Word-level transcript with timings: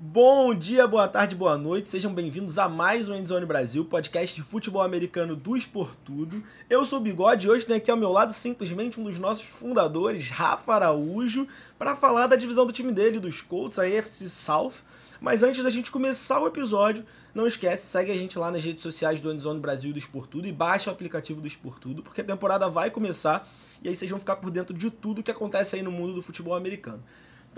Bom 0.00 0.54
dia, 0.54 0.86
boa 0.86 1.08
tarde, 1.08 1.34
boa 1.34 1.58
noite, 1.58 1.88
sejam 1.88 2.14
bem-vindos 2.14 2.56
a 2.56 2.68
mais 2.68 3.08
um 3.08 3.16
Endzone 3.16 3.44
Brasil, 3.44 3.84
podcast 3.84 4.36
de 4.36 4.44
futebol 4.44 4.80
americano 4.80 5.34
do 5.34 5.56
Esportudo. 5.56 6.40
Eu 6.70 6.86
sou 6.86 7.00
o 7.00 7.02
Bigode 7.02 7.48
e 7.48 7.50
hoje 7.50 7.66
tem 7.66 7.74
aqui 7.74 7.90
ao 7.90 7.96
meu 7.96 8.12
lado 8.12 8.32
simplesmente 8.32 9.00
um 9.00 9.02
dos 9.02 9.18
nossos 9.18 9.44
fundadores, 9.44 10.28
Rafa 10.28 10.72
Araújo, 10.72 11.48
para 11.76 11.96
falar 11.96 12.28
da 12.28 12.36
divisão 12.36 12.64
do 12.64 12.72
time 12.72 12.92
dele, 12.92 13.18
dos 13.18 13.40
Colts, 13.40 13.76
a 13.76 13.82
AFC 13.82 14.28
South. 14.28 14.84
Mas 15.20 15.42
antes 15.42 15.64
da 15.64 15.70
gente 15.70 15.90
começar 15.90 16.40
o 16.40 16.46
episódio, 16.46 17.04
não 17.34 17.48
esquece, 17.48 17.88
segue 17.88 18.12
a 18.12 18.16
gente 18.16 18.38
lá 18.38 18.52
nas 18.52 18.62
redes 18.62 18.84
sociais 18.84 19.20
do 19.20 19.32
Endzone 19.32 19.58
Brasil 19.58 19.90
e 19.90 19.92
do 19.92 19.98
Esportudo 19.98 20.46
e 20.46 20.52
baixa 20.52 20.90
o 20.90 20.92
aplicativo 20.92 21.40
do 21.40 21.48
Esportudo, 21.48 22.04
porque 22.04 22.20
a 22.20 22.24
temporada 22.24 22.70
vai 22.70 22.88
começar 22.88 23.52
e 23.82 23.88
aí 23.88 23.96
vocês 23.96 24.08
vão 24.08 24.20
ficar 24.20 24.36
por 24.36 24.48
dentro 24.52 24.72
de 24.72 24.92
tudo 24.92 25.24
que 25.24 25.30
acontece 25.32 25.74
aí 25.74 25.82
no 25.82 25.90
mundo 25.90 26.14
do 26.14 26.22
futebol 26.22 26.54
americano. 26.54 27.02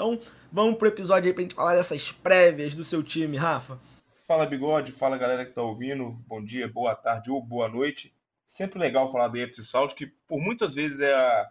Então, 0.01 0.19
vamos 0.51 0.79
pro 0.79 0.89
episódio 0.89 1.29
aí 1.29 1.35
pra 1.35 1.43
gente 1.43 1.55
falar 1.55 1.77
dessas 1.77 2.11
prévias 2.11 2.75
do 2.75 2.83
seu 2.83 3.03
time, 3.03 3.37
Rafa. 3.37 3.79
Fala 4.27 4.47
Bigode, 4.47 4.93
fala 4.93 5.19
galera 5.19 5.45
que 5.45 5.53
tá 5.53 5.61
ouvindo. 5.61 6.13
Bom 6.27 6.43
dia, 6.43 6.67
boa 6.67 6.97
tarde 6.97 7.31
ou 7.31 7.43
boa 7.43 7.69
noite. 7.69 8.17
Sempre 8.47 8.79
legal 8.79 9.13
falar 9.13 9.29
da 9.29 9.39
EFC 9.39 9.63
South, 9.63 9.89
que 9.89 10.07
por 10.07 10.41
muitas 10.41 10.75
vezes 10.75 11.01
é, 11.01 11.13
a, 11.13 11.51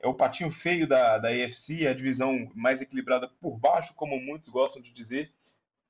é 0.00 0.08
o 0.08 0.14
patinho 0.14 0.50
feio 0.50 0.88
da, 0.88 1.18
da 1.18 1.34
EFC, 1.34 1.84
é 1.84 1.90
a 1.90 1.94
divisão 1.94 2.50
mais 2.54 2.80
equilibrada 2.80 3.28
por 3.28 3.58
baixo, 3.58 3.92
como 3.94 4.18
muitos 4.18 4.48
gostam 4.48 4.80
de 4.80 4.90
dizer, 4.90 5.30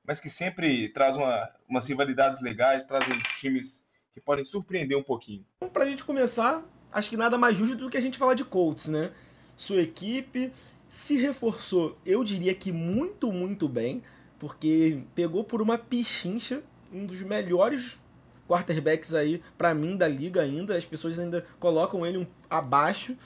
mas 0.05 0.19
que 0.19 0.29
sempre 0.29 0.89
traz 0.89 1.17
uma, 1.17 1.49
umas 1.69 1.87
rivalidades 1.87 2.41
legais, 2.43 2.85
trazem 2.85 3.17
times 3.37 3.87
que 4.13 4.21
podem 4.21 4.45
surpreender 4.45 4.99
um 4.99 5.05
pouquinho. 5.05 5.47
Então, 5.59 5.71
pra 5.71 5.87
gente 5.87 6.03
começar, 6.03 6.65
acho 6.91 7.09
que 7.09 7.17
nada 7.17 7.39
mais 7.39 7.57
justo 7.57 7.77
do 7.77 7.89
que 7.89 7.97
a 7.97 8.03
gente 8.03 8.19
falar 8.19 8.35
de 8.35 8.45
Colts, 8.45 8.89
né? 8.89 9.13
Sua 9.55 9.83
equipe, 9.83 10.51
se 10.93 11.17
reforçou, 11.17 11.97
eu 12.05 12.23
diria 12.23 12.55
que 12.55 12.71
muito, 12.71 13.33
muito 13.33 13.67
bem, 13.67 14.03
porque 14.39 15.03
pegou 15.15 15.43
por 15.43 15.63
uma 15.63 15.79
pichincha 15.79 16.63
um 16.93 17.07
dos 17.07 17.23
melhores 17.23 17.99
quarterbacks 18.47 19.15
aí 19.15 19.43
para 19.57 19.75
mim 19.75 19.97
da 19.97 20.07
liga 20.07 20.43
ainda. 20.43 20.77
As 20.77 20.85
pessoas 20.85 21.19
ainda 21.19 21.47
colocam 21.59 22.05
ele 22.05 22.19
um 22.19 22.27
abaixo, 22.51 23.17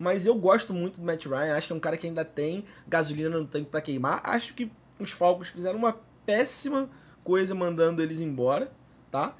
mas 0.00 0.26
eu 0.26 0.34
gosto 0.34 0.74
muito 0.74 0.98
do 0.98 1.04
Matt 1.04 1.26
Ryan. 1.26 1.54
Acho 1.54 1.68
que 1.68 1.72
é 1.72 1.76
um 1.76 1.80
cara 1.80 1.96
que 1.96 2.08
ainda 2.08 2.24
tem 2.24 2.64
gasolina 2.88 3.38
no 3.38 3.46
tanque 3.46 3.70
para 3.70 3.80
queimar. 3.80 4.20
Acho 4.24 4.52
que 4.54 4.68
os 4.98 5.12
Falcons 5.12 5.46
fizeram 5.46 5.78
uma 5.78 5.96
péssima 6.26 6.90
coisa 7.22 7.54
mandando 7.54 8.02
eles 8.02 8.18
embora, 8.18 8.72
tá? 9.12 9.36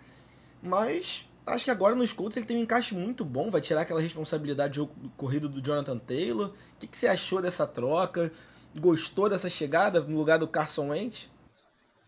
Mas 0.62 1.28
acho 1.46 1.64
que 1.64 1.70
agora 1.70 1.94
nos 1.94 2.12
Colts 2.12 2.36
ele 2.36 2.46
tem 2.46 2.56
um 2.56 2.60
encaixe 2.60 2.94
muito 2.94 3.24
bom, 3.24 3.50
vai 3.50 3.60
tirar 3.60 3.82
aquela 3.82 4.00
responsabilidade 4.00 4.72
de 4.72 4.76
jogo 4.76 4.94
corrido 5.16 5.48
do 5.48 5.60
Jonathan 5.60 5.98
Taylor. 5.98 6.48
O 6.48 6.78
que, 6.78 6.86
que 6.86 6.96
você 6.96 7.08
achou 7.08 7.42
dessa 7.42 7.66
troca? 7.66 8.32
Gostou 8.74 9.28
dessa 9.28 9.50
chegada 9.50 10.00
no 10.00 10.16
lugar 10.16 10.38
do 10.38 10.48
Carson 10.48 10.88
Wentz? 10.88 11.30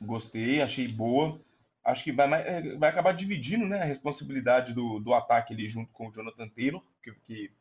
Gostei, 0.00 0.62
achei 0.62 0.88
boa. 0.88 1.38
Acho 1.84 2.02
que 2.02 2.12
vai, 2.12 2.32
é, 2.32 2.77
vai 2.77 2.88
acabar 2.88 3.12
dividindo 3.12 3.66
né, 3.66 3.82
a 3.82 3.84
responsabilidade 3.84 4.72
do, 4.72 4.98
do 5.00 5.12
ataque 5.12 5.52
ali 5.52 5.68
junto 5.68 5.92
com 5.92 6.08
o 6.08 6.12
Jonathan 6.12 6.48
Taylor, 6.48 6.82
que, 7.02 7.12
que 7.27 7.52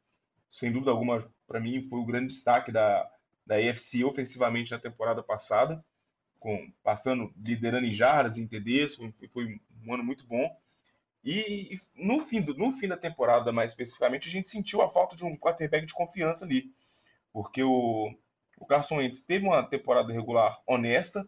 sem 0.50 0.72
dúvida 0.72 0.92
alguma, 0.92 1.28
para 1.48 1.60
mim, 1.60 1.82
foi 1.82 2.00
o 2.00 2.06
grande 2.06 2.28
destaque 2.28 2.72
da, 2.72 3.10
da 3.46 3.56
ofensivamente 4.08 4.72
na 4.72 4.80
temporada 4.80 5.22
passada, 5.22 5.84
com 6.40 6.72
passando, 6.84 7.34
liderando 7.44 7.86
em 7.86 7.92
jardas, 7.92 8.38
em 8.38 8.48
TDs, 8.48 8.96
foi, 8.96 9.14
foi 9.32 9.60
um 9.86 9.94
ano 9.94 10.04
muito 10.04 10.26
bom. 10.26 10.50
E 11.24 11.78
no 11.96 12.20
fim, 12.20 12.42
do, 12.42 12.54
no 12.54 12.72
fim 12.72 12.88
da 12.88 12.98
temporada, 12.98 13.52
mais 13.52 13.72
especificamente, 13.72 14.28
a 14.28 14.32
gente 14.32 14.50
sentiu 14.50 14.82
a 14.82 14.90
falta 14.90 15.16
de 15.16 15.24
um 15.24 15.38
quarterback 15.38 15.86
de 15.86 15.94
confiança 15.94 16.44
ali. 16.44 16.74
Porque 17.32 17.64
o, 17.64 18.14
o 18.58 18.66
Carson 18.66 18.98
Wentz 18.98 19.22
teve 19.22 19.46
uma 19.46 19.64
temporada 19.64 20.12
regular 20.12 20.62
honesta, 20.68 21.28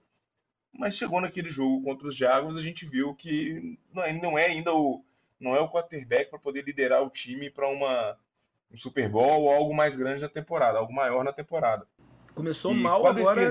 mas 0.71 0.97
chegou 0.97 1.21
naquele 1.21 1.49
jogo 1.49 1.81
contra 1.81 2.07
os 2.07 2.15
Jaguars, 2.15 2.57
a 2.57 2.61
gente 2.61 2.85
viu 2.85 3.15
que 3.15 3.79
não 3.93 4.03
é, 4.03 4.13
não 4.13 4.37
é 4.37 4.45
ainda 4.47 4.73
o 4.73 5.03
não 5.39 5.53
é 5.55 5.59
o 5.59 5.69
quarterback 5.69 6.29
para 6.29 6.39
poder 6.39 6.63
liderar 6.63 7.03
o 7.03 7.09
time 7.09 7.49
para 7.49 7.67
uma 7.67 8.17
um 8.71 8.77
Super 8.77 9.09
Bowl 9.09 9.43
ou 9.43 9.51
algo 9.51 9.73
mais 9.73 9.95
grande 9.95 10.21
na 10.21 10.29
temporada, 10.29 10.79
algo 10.79 10.93
maior 10.93 11.23
na 11.23 11.31
temporada. 11.31 11.87
Começou 12.33 12.73
e 12.73 12.75
mal 12.75 13.05
agora 13.05 13.49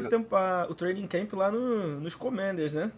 o 0.68 0.74
training 0.74 1.06
camp 1.06 1.32
lá 1.32 1.50
no, 1.50 2.00
nos 2.00 2.14
Commanders, 2.14 2.74
né? 2.74 2.92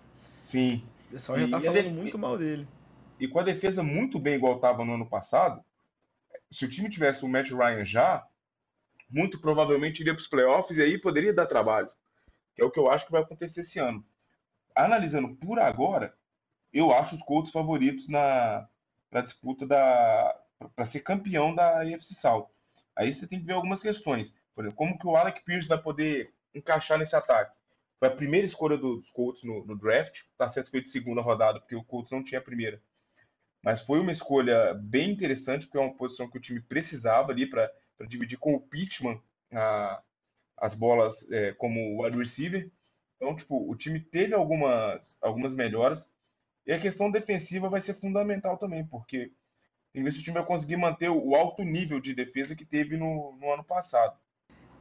Sim. 0.45 0.83
O 1.09 1.13
pessoal 1.13 1.39
já 1.39 1.49
tá 1.49 1.61
falando 1.61 1.91
muito 1.91 2.19
mal 2.19 2.37
dele. 2.37 2.67
E 3.19 3.27
com 3.27 3.39
a 3.39 3.43
defesa 3.43 3.83
muito 3.83 4.19
bem 4.19 4.35
igual 4.35 4.57
estava 4.57 4.85
no 4.85 4.95
ano 4.95 5.09
passado, 5.09 5.65
se 6.51 6.65
o 6.65 6.69
time 6.69 6.91
tivesse 6.91 7.25
o 7.25 7.29
Matt 7.29 7.51
Ryan 7.51 7.85
já, 7.85 8.27
muito 9.09 9.41
provavelmente 9.41 10.01
iria 10.01 10.15
para 10.15 10.21
os 10.21 10.29
playoffs 10.29 10.79
e 10.79 10.83
aí 10.83 11.01
poderia 11.01 11.33
dar 11.33 11.47
trabalho, 11.47 11.89
que 12.55 12.63
é 12.63 12.65
o 12.65 12.71
que 12.71 12.79
eu 12.79 12.91
acho 12.91 13.07
que 13.07 13.13
vai 13.13 13.23
acontecer 13.23 13.63
esse 13.63 13.79
ano. 13.79 14.05
Analisando 14.75 15.35
por 15.37 15.59
agora, 15.59 16.15
eu 16.73 16.93
acho 16.93 17.15
os 17.15 17.23
Colts 17.23 17.53
favoritos 17.53 18.09
na 18.09 18.69
para 19.11 19.23
disputa 19.23 19.67
da 19.67 20.43
para 20.75 20.85
ser 20.85 21.01
campeão 21.01 21.55
da 21.55 21.81
AFC 21.83 22.15
South. 22.15 22.49
Aí 22.95 23.13
você 23.13 23.27
tem 23.27 23.39
que 23.39 23.47
ver 23.47 23.53
algumas 23.53 23.83
questões. 23.83 24.35
Por 24.55 24.65
exemplo, 24.65 24.77
como 24.77 24.99
que 24.99 25.07
o 25.07 25.17
Alec 25.17 25.45
Pierce 25.45 25.69
vai 25.69 25.81
poder 25.81 26.33
encaixar 26.55 26.99
nesse 26.99 27.15
ataque? 27.15 27.59
Foi 27.99 28.09
a 28.09 28.15
primeira 28.15 28.47
escolha 28.47 28.77
dos 28.77 29.11
Colts 29.11 29.43
no, 29.43 29.65
no 29.67 29.77
draft, 29.77 30.23
está 30.33 30.49
sendo 30.49 30.71
feito 30.71 30.91
segunda 30.91 31.21
rodada, 31.21 31.61
porque 31.61 31.77
o 31.77 31.85
Colts 31.85 32.11
não 32.11 32.23
tinha 32.23 32.41
a 32.41 32.45
primeira. 32.45 32.81
Mas 33.67 33.81
foi 33.81 33.99
uma 33.99 34.13
escolha 34.13 34.75
bem 34.75 35.11
interessante, 35.11 35.67
porque 35.67 35.77
é 35.77 35.81
uma 35.81 35.97
posição 35.97 36.31
que 36.31 36.39
o 36.39 36.41
time 36.41 36.61
precisava 36.61 37.33
ali 37.33 37.51
para 37.51 37.69
dividir 38.07 38.39
com 38.39 38.55
o 38.55 38.61
Pittman 38.61 39.21
a, 39.53 40.01
as 40.57 40.73
bolas 40.77 41.29
é, 41.33 41.53
como 41.55 42.01
wide 42.01 42.17
receiver. 42.17 42.71
Então, 43.17 43.35
tipo, 43.35 43.69
o 43.69 43.75
time 43.75 43.99
teve 43.99 44.35
algumas, 44.35 45.19
algumas 45.21 45.53
melhoras. 45.53 46.09
E 46.65 46.73
a 46.73 46.79
questão 46.79 47.11
defensiva 47.11 47.69
vai 47.69 47.81
ser 47.81 47.95
fundamental 47.95 48.57
também, 48.57 48.87
porque 48.87 49.33
tem 49.93 50.01
que 50.01 50.03
ver 50.05 50.13
se 50.13 50.21
o 50.21 50.23
time 50.23 50.35
vai 50.35 50.47
conseguir 50.47 50.77
manter 50.77 51.11
o 51.11 51.35
alto 51.35 51.65
nível 51.65 51.99
de 51.99 52.15
defesa 52.15 52.55
que 52.55 52.65
teve 52.65 52.97
no, 52.97 53.37
no 53.41 53.53
ano 53.53 53.65
passado. 53.65 54.17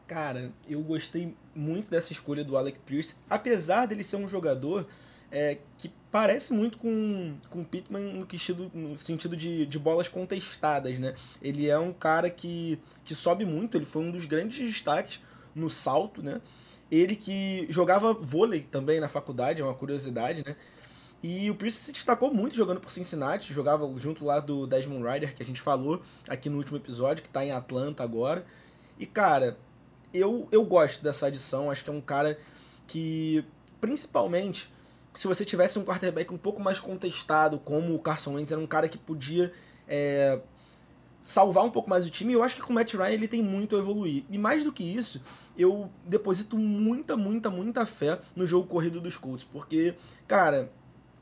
Cara, 0.05 0.51
eu 0.69 0.83
gostei 0.83 1.35
muito 1.55 1.89
dessa 1.89 2.11
escolha 2.11 2.43
do 2.43 2.55
Alec 2.55 2.77
Pierce, 2.81 3.15
apesar 3.27 3.87
dele 3.87 4.03
ser 4.03 4.17
um 4.17 4.27
jogador 4.27 4.87
é, 5.31 5.57
que 5.75 5.89
parece 6.15 6.53
muito 6.53 6.77
com, 6.77 7.35
com 7.49 7.59
o 7.59 7.65
Pittman 7.65 8.25
no, 8.25 8.25
no 8.73 8.97
sentido 8.97 9.35
de, 9.35 9.65
de 9.65 9.77
bolas 9.77 10.07
contestadas, 10.07 10.97
né? 10.97 11.13
Ele 11.41 11.67
é 11.69 11.77
um 11.77 11.91
cara 11.91 12.29
que, 12.29 12.79
que 13.03 13.13
sobe 13.13 13.43
muito, 13.43 13.77
ele 13.77 13.83
foi 13.83 14.01
um 14.01 14.11
dos 14.11 14.23
grandes 14.23 14.65
destaques 14.65 15.21
no 15.53 15.69
salto, 15.69 16.23
né? 16.23 16.39
Ele 16.89 17.17
que 17.17 17.67
jogava 17.69 18.13
vôlei 18.13 18.61
também 18.61 19.01
na 19.01 19.09
faculdade, 19.09 19.61
é 19.61 19.65
uma 19.65 19.73
curiosidade, 19.73 20.41
né? 20.47 20.55
E 21.21 21.51
o 21.51 21.55
Pierce 21.55 21.79
se 21.79 21.91
destacou 21.91 22.33
muito 22.33 22.55
jogando 22.55 22.79
por 22.79 22.91
Cincinnati, 22.91 23.51
jogava 23.51 23.85
junto 23.99 24.23
lá 24.23 24.39
do 24.39 24.65
Desmond 24.65 25.03
Ryder, 25.03 25.35
que 25.35 25.43
a 25.43 25.45
gente 25.45 25.59
falou 25.59 26.01
aqui 26.29 26.49
no 26.49 26.55
último 26.55 26.77
episódio, 26.77 27.23
que 27.23 27.29
tá 27.29 27.43
em 27.43 27.51
Atlanta 27.51 28.03
agora. 28.03 28.45
E, 28.97 29.05
cara, 29.05 29.57
eu, 30.13 30.47
eu 30.49 30.63
gosto 30.63 31.03
dessa 31.03 31.27
adição, 31.27 31.69
acho 31.69 31.83
que 31.83 31.89
é 31.89 31.93
um 31.93 31.99
cara 31.99 32.39
que, 32.87 33.43
principalmente, 33.81 34.73
se 35.15 35.27
você 35.27 35.45
tivesse 35.45 35.79
um 35.79 35.83
quarterback 35.83 36.33
um 36.33 36.37
pouco 36.37 36.61
mais 36.61 36.79
contestado, 36.79 37.57
como 37.59 37.95
o 37.95 37.99
Carson 37.99 38.33
Wentz, 38.33 38.51
era 38.51 38.61
um 38.61 38.67
cara 38.67 38.87
que 38.89 38.97
podia 38.97 39.51
é, 39.87 40.39
salvar 41.21 41.63
um 41.63 41.71
pouco 41.71 41.89
mais 41.89 42.05
o 42.05 42.09
time. 42.09 42.33
Eu 42.33 42.43
acho 42.43 42.55
que 42.55 42.61
com 42.61 42.71
o 42.71 42.75
Matt 42.75 42.93
Ryan 42.93 43.09
ele 43.09 43.27
tem 43.27 43.41
muito 43.41 43.75
a 43.75 43.79
evoluir. 43.79 44.25
E 44.29 44.37
mais 44.37 44.63
do 44.63 44.71
que 44.71 44.83
isso, 44.83 45.21
eu 45.57 45.89
deposito 46.05 46.57
muita, 46.57 47.15
muita, 47.15 47.49
muita 47.49 47.85
fé 47.85 48.19
no 48.35 48.45
jogo 48.45 48.67
corrido 48.67 48.99
dos 48.99 49.17
Colts, 49.17 49.43
porque, 49.43 49.95
cara, 50.27 50.71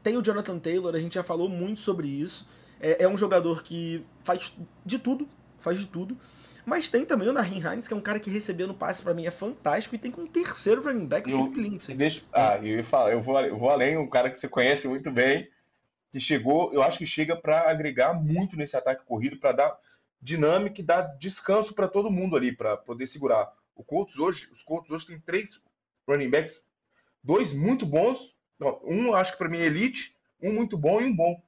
tem 0.02 0.18
o 0.18 0.22
Jonathan 0.22 0.60
Taylor, 0.60 0.94
a 0.94 1.00
gente 1.00 1.16
já 1.16 1.24
falou 1.24 1.48
muito 1.48 1.80
sobre 1.80 2.08
isso. 2.08 2.48
É, 2.80 3.04
é 3.04 3.08
um 3.08 3.16
jogador 3.16 3.64
que 3.64 4.04
faz 4.24 4.58
de 4.86 5.00
tudo, 5.00 5.28
faz 5.60 5.80
de 5.80 5.86
tudo. 5.86 6.18
Mas 6.66 6.90
tem 6.90 7.06
também 7.06 7.28
o 7.28 7.34
Nahin 7.34 7.60
Hines, 7.60 7.88
que 7.88 7.94
é 7.94 7.98
um 7.98 8.02
cara 8.02 8.20
que 8.20 8.30
recebendo 8.30 8.74
passe 8.74 9.04
para 9.04 9.14
mim 9.14 9.26
é 9.26 9.32
fantástico, 9.32 9.96
e 9.96 10.00
tem 10.00 10.12
com 10.12 10.22
um 10.22 10.28
terceiro 10.28 10.82
running 10.82 11.06
back, 11.06 11.28
o 11.28 11.38
Philip 11.38 11.60
Lindsay. 11.60 11.96
Deixa, 11.96 12.24
ah, 12.32 12.58
eu 12.58 12.78
ia 12.78 12.84
falar, 12.84 13.12
eu 13.12 13.22
vou, 13.22 13.40
eu 13.42 13.58
vou 13.58 13.70
além, 13.70 13.98
um 13.98 14.10
cara 14.10 14.30
que 14.30 14.38
você 14.38 14.48
conhece 14.48 14.88
muito 14.88 15.12
bem, 15.12 15.50
que 16.12 16.20
chegou, 16.20 16.72
eu 16.74 16.82
acho 16.82 16.98
que 16.98 17.06
chega 17.06 17.36
para 17.36 17.70
agregar 17.70 18.14
muito 18.14 18.56
nesse 18.56 18.78
ataque 18.78 19.06
corrido, 19.06 19.38
para 19.38 19.52
dar 19.52 19.78
dinâmica 20.22 20.80
e 20.80 20.84
dar 20.84 21.02
descanso 21.18 21.74
para 21.74 21.88
todo 21.88 22.10
mundo 22.10 22.38
ali, 22.38 22.56
para 22.56 22.78
poder 22.78 23.08
segurar. 23.08 23.52
O 23.76 23.84
Colts 23.84 24.18
hoje, 24.18 24.48
os 24.52 24.62
Colts 24.62 24.90
hoje 24.90 25.08
tem 25.08 25.20
três 25.20 25.60
running 26.08 26.30
backs, 26.30 26.64
dois 27.22 27.52
muito 27.52 27.86
bons, 27.86 28.38
um 28.84 29.14
acho 29.14 29.34
que 29.34 29.38
para 29.38 29.50
mim 29.50 29.58
é 29.58 29.66
elite, 29.66 30.16
um 30.42 30.54
muito 30.54 30.78
bom 30.78 31.02
e 31.02 31.06
um 31.06 31.16
bom. 31.16 31.42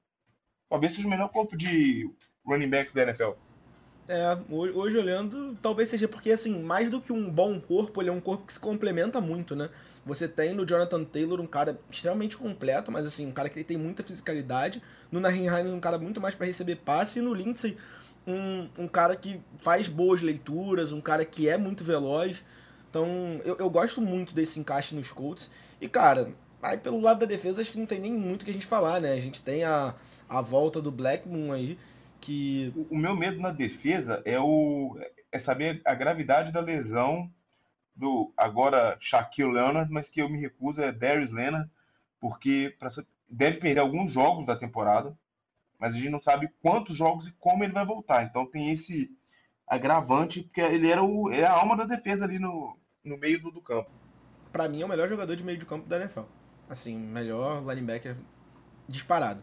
Talvez 0.70 0.94
seja 0.94 1.08
o 1.08 1.10
melhor 1.10 1.30
corpo 1.30 1.56
de 1.56 2.10
running 2.46 2.70
backs 2.70 2.94
da 2.94 3.04
NFL. 3.04 3.32
É, 4.08 4.38
hoje 4.50 4.98
olhando, 5.00 5.58
talvez 5.60 5.90
seja 5.90 6.08
porque, 6.08 6.32
assim, 6.32 6.62
mais 6.62 6.92
do 6.92 7.02
que 7.02 7.12
um 7.12 7.28
bom 7.28 7.60
corpo, 7.60 8.02
ele 8.02 8.10
é 8.10 8.14
um 8.14 8.22
corpo 8.22 8.46
que 8.46 8.54
se 8.54 8.60
complementa 8.60 9.20
muito, 9.20 9.56
né? 9.56 9.70
Você 10.06 10.28
tem 10.28 10.54
no 10.54 10.64
Jonathan 10.64 11.04
Taylor 11.04 11.42
um 11.42 11.48
cara 11.48 11.80
extremamente 11.90 12.38
completo, 12.38 12.92
mas 12.92 13.04
assim, 13.04 13.26
um 13.26 13.32
cara 13.32 13.50
que 13.50 13.64
tem 13.64 13.78
muita 13.78 14.04
fisicalidade. 14.04 14.82
No 15.12 15.20
Nahin 15.20 15.48
Hines, 15.48 15.74
um 15.74 15.80
cara 15.80 15.98
muito 15.98 16.22
mais 16.22 16.36
para 16.36 16.46
receber 16.46 16.76
passe. 16.76 17.18
E 17.18 17.22
no 17.24 17.34
Lindsay, 17.34 17.76
um, 18.28 18.68
um 18.78 18.88
cara 18.88 19.16
que 19.16 19.42
faz 19.64 19.88
boas 19.88 20.22
leituras, 20.22 20.92
um 20.92 21.02
cara 21.02 21.26
que 21.26 21.50
é 21.50 21.58
muito 21.58 21.84
veloz. 21.84 22.44
Então, 22.88 23.42
eu, 23.44 23.58
eu 23.58 23.70
gosto 23.72 24.00
muito 24.00 24.36
desse 24.36 24.60
encaixe 24.60 24.94
nos 24.94 25.12
Colts. 25.12 25.50
E, 25.82 25.88
cara, 25.90 26.32
aí 26.62 26.78
pelo 26.78 27.02
lado 27.02 27.22
da 27.22 27.26
defesa, 27.26 27.62
acho 27.62 27.72
que 27.72 27.80
não 27.80 27.88
tem 27.88 28.00
nem 28.00 28.14
muito 28.14 28.44
o 28.44 28.46
que 28.46 28.52
a 28.52 28.54
gente 28.54 28.68
falar, 28.68 29.02
né? 29.02 29.14
A 29.14 29.20
gente 29.20 29.42
tem 29.42 29.64
a, 29.64 29.96
a 30.30 30.42
volta 30.42 30.80
do 30.80 30.92
Blackmon 30.92 31.52
aí, 31.52 31.78
que. 32.26 32.74
O, 32.76 32.96
o 32.96 32.98
meu 32.98 33.16
medo 33.16 33.40
na 33.40 33.52
defesa 33.52 34.22
é 34.26 34.40
o 34.40 34.98
é 35.32 35.40
saber 35.40 35.82
a 35.86 35.94
gravidade 35.94 36.52
da 36.52 36.62
lesão 36.62 37.30
do 37.96 38.34
agora 38.36 38.98
Shaquille 39.00 39.52
Leonard, 39.52 39.92
mas 39.92 40.10
que 40.10 40.22
eu 40.22 40.30
me 40.30 40.40
recuso 40.40 40.82
é 40.82 40.92
Darius 40.92 41.32
Leonard, 41.32 41.70
porque 42.20 42.76
pra, 42.80 42.90
deve 43.30 43.60
perder 43.60 43.82
alguns 43.82 44.12
jogos 44.12 44.46
da 44.46 44.56
temporada, 44.56 45.18
mas 45.80 45.94
a 45.94 45.98
gente 45.98 46.10
não 46.10 46.20
sabe 46.20 46.50
quantos 46.62 46.96
jogos 46.96 47.28
e 47.28 47.34
como 47.34 47.64
ele 47.64 47.74
vai 47.74 47.86
voltar. 47.86 48.24
Então 48.24 48.46
tem 48.46 48.72
esse 48.72 49.12
agravante, 49.68 50.44
porque 50.44 50.62
ele 50.62 50.90
era 50.90 51.04
o, 51.04 51.30
é 51.32 51.44
a 51.44 51.54
alma 51.54 51.76
da 51.76 51.86
defesa 51.86 52.26
ali 52.26 52.40
no, 52.40 52.78
no 53.04 53.18
meio 53.18 53.42
do, 53.42 53.52
do 53.52 53.62
campo. 53.62 53.92
Para 54.52 54.70
mim 54.70 54.82
é 54.82 54.86
o 54.86 54.90
melhor 54.90 55.08
jogador 55.10 55.36
de 55.36 55.44
meio 55.44 55.58
de 55.58 55.66
campo 55.66 55.88
da 55.88 55.98
NFL. 55.98 56.24
Assim, 56.70 56.98
melhor 56.98 57.62
linebacker 57.66 58.18
disparado. 58.88 59.42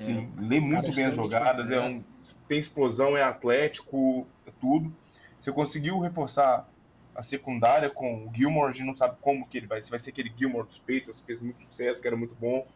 Sim, 0.00 0.32
é, 0.38 0.40
lê 0.40 0.60
muito 0.60 0.92
bem 0.94 1.04
as 1.04 1.14
jogadas, 1.14 1.70
é 1.70 1.80
um, 1.80 2.02
tem 2.48 2.58
explosão, 2.58 3.16
é 3.16 3.22
atlético, 3.22 4.26
é 4.46 4.50
tudo. 4.60 4.92
Você 5.38 5.52
conseguiu 5.52 5.98
reforçar 5.98 6.68
a 7.14 7.22
secundária 7.22 7.90
com 7.90 8.26
o 8.26 8.30
Gilmore, 8.34 8.70
a 8.70 8.72
gente 8.72 8.86
não 8.86 8.94
sabe 8.94 9.16
como 9.20 9.46
que 9.46 9.58
ele 9.58 9.66
vai, 9.66 9.82
se 9.82 9.90
vai 9.90 9.98
ser 9.98 10.10
aquele 10.10 10.32
Gilmore 10.36 10.66
dos 10.66 10.78
Patriots, 10.78 11.20
que 11.20 11.26
fez 11.26 11.40
muito 11.40 11.62
sucesso, 11.62 12.00
que 12.00 12.08
era 12.08 12.16
muito 12.16 12.34
bom. 12.34 12.66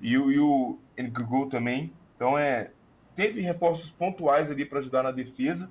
E, 0.00 0.12
e 0.12 0.38
o 0.38 0.78
Ngugu 0.98 1.46
também. 1.46 1.92
Então 2.16 2.38
é, 2.38 2.70
teve 3.14 3.40
reforços 3.40 3.90
pontuais 3.90 4.50
ali 4.50 4.64
para 4.64 4.78
ajudar 4.78 5.02
na 5.02 5.10
defesa, 5.10 5.70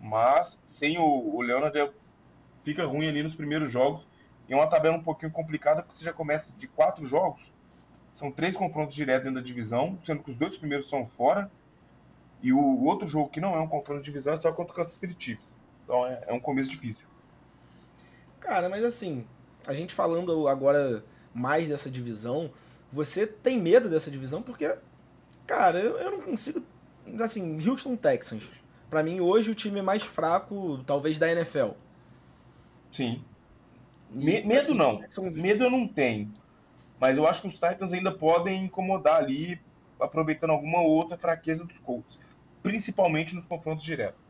mas 0.00 0.60
sem 0.64 0.98
o, 0.98 1.04
o 1.04 1.40
Leonard 1.40 1.78
é, 1.78 1.90
fica 2.62 2.84
ruim 2.84 3.08
ali 3.08 3.22
nos 3.22 3.34
primeiros 3.34 3.70
jogos. 3.70 4.08
E 4.48 4.52
é 4.52 4.56
uma 4.56 4.66
tabela 4.66 4.96
um 4.96 5.02
pouquinho 5.02 5.30
complicada, 5.30 5.82
porque 5.82 5.96
você 5.96 6.04
já 6.04 6.12
começa 6.12 6.52
de 6.56 6.66
quatro 6.66 7.04
jogos. 7.04 7.52
São 8.12 8.30
três 8.30 8.54
confrontos 8.54 8.94
diretos 8.94 9.24
dentro 9.24 9.40
da 9.40 9.46
divisão, 9.46 9.98
sendo 10.04 10.22
que 10.22 10.30
os 10.30 10.36
dois 10.36 10.56
primeiros 10.56 10.88
são 10.88 11.06
fora. 11.06 11.50
E 12.42 12.52
o 12.52 12.84
outro 12.84 13.06
jogo 13.06 13.30
que 13.30 13.40
não 13.40 13.56
é 13.56 13.60
um 13.60 13.68
confronto 13.68 14.00
de 14.00 14.04
divisão 14.04 14.34
é 14.34 14.36
só 14.36 14.52
contra 14.52 14.72
o 14.72 14.76
Kansas 14.76 14.92
City 14.92 15.16
Chiefs. 15.18 15.58
Então 15.84 16.06
é, 16.06 16.22
é 16.26 16.32
um 16.32 16.40
começo 16.40 16.70
difícil. 16.70 17.06
Cara, 18.38 18.68
mas 18.68 18.84
assim, 18.84 19.24
a 19.66 19.72
gente 19.72 19.94
falando 19.94 20.46
agora 20.46 21.02
mais 21.32 21.68
dessa 21.68 21.88
divisão, 21.88 22.50
você 22.92 23.26
tem 23.26 23.60
medo 23.60 23.88
dessa 23.88 24.10
divisão 24.10 24.42
porque, 24.42 24.76
cara, 25.46 25.78
eu, 25.78 25.98
eu 25.98 26.10
não 26.10 26.20
consigo. 26.20 26.62
Assim, 27.20 27.58
Houston 27.66 27.96
Texans. 27.96 28.44
para 28.90 29.02
mim, 29.02 29.20
hoje, 29.20 29.50
o 29.50 29.54
time 29.54 29.80
mais 29.80 30.02
fraco, 30.02 30.82
talvez, 30.86 31.18
da 31.18 31.30
NFL. 31.30 31.70
Sim. 32.90 33.24
Me, 34.10 34.42
medo 34.42 34.72
assim, 34.72 34.74
não. 34.74 35.02
Medo 35.32 35.64
eu 35.64 35.70
não 35.70 35.88
tenho. 35.88 36.30
Mas 37.02 37.18
eu 37.18 37.26
acho 37.26 37.40
que 37.42 37.48
os 37.48 37.54
Titans 37.54 37.92
ainda 37.92 38.12
podem 38.12 38.66
incomodar 38.66 39.16
ali, 39.16 39.60
aproveitando 39.98 40.50
alguma 40.50 40.82
outra 40.82 41.18
fraqueza 41.18 41.64
dos 41.64 41.80
Colts. 41.80 42.16
Principalmente 42.62 43.34
nos 43.34 43.44
confrontos 43.44 43.84
diretos. 43.84 44.20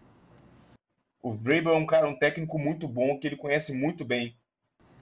O 1.22 1.34
Vrabel 1.34 1.74
é 1.74 1.76
um 1.76 1.84
cara, 1.84 2.08
um 2.08 2.16
técnico 2.16 2.58
muito 2.58 2.88
bom, 2.88 3.18
que 3.18 3.26
ele 3.26 3.36
conhece 3.36 3.74
muito 3.74 4.06
bem. 4.06 4.34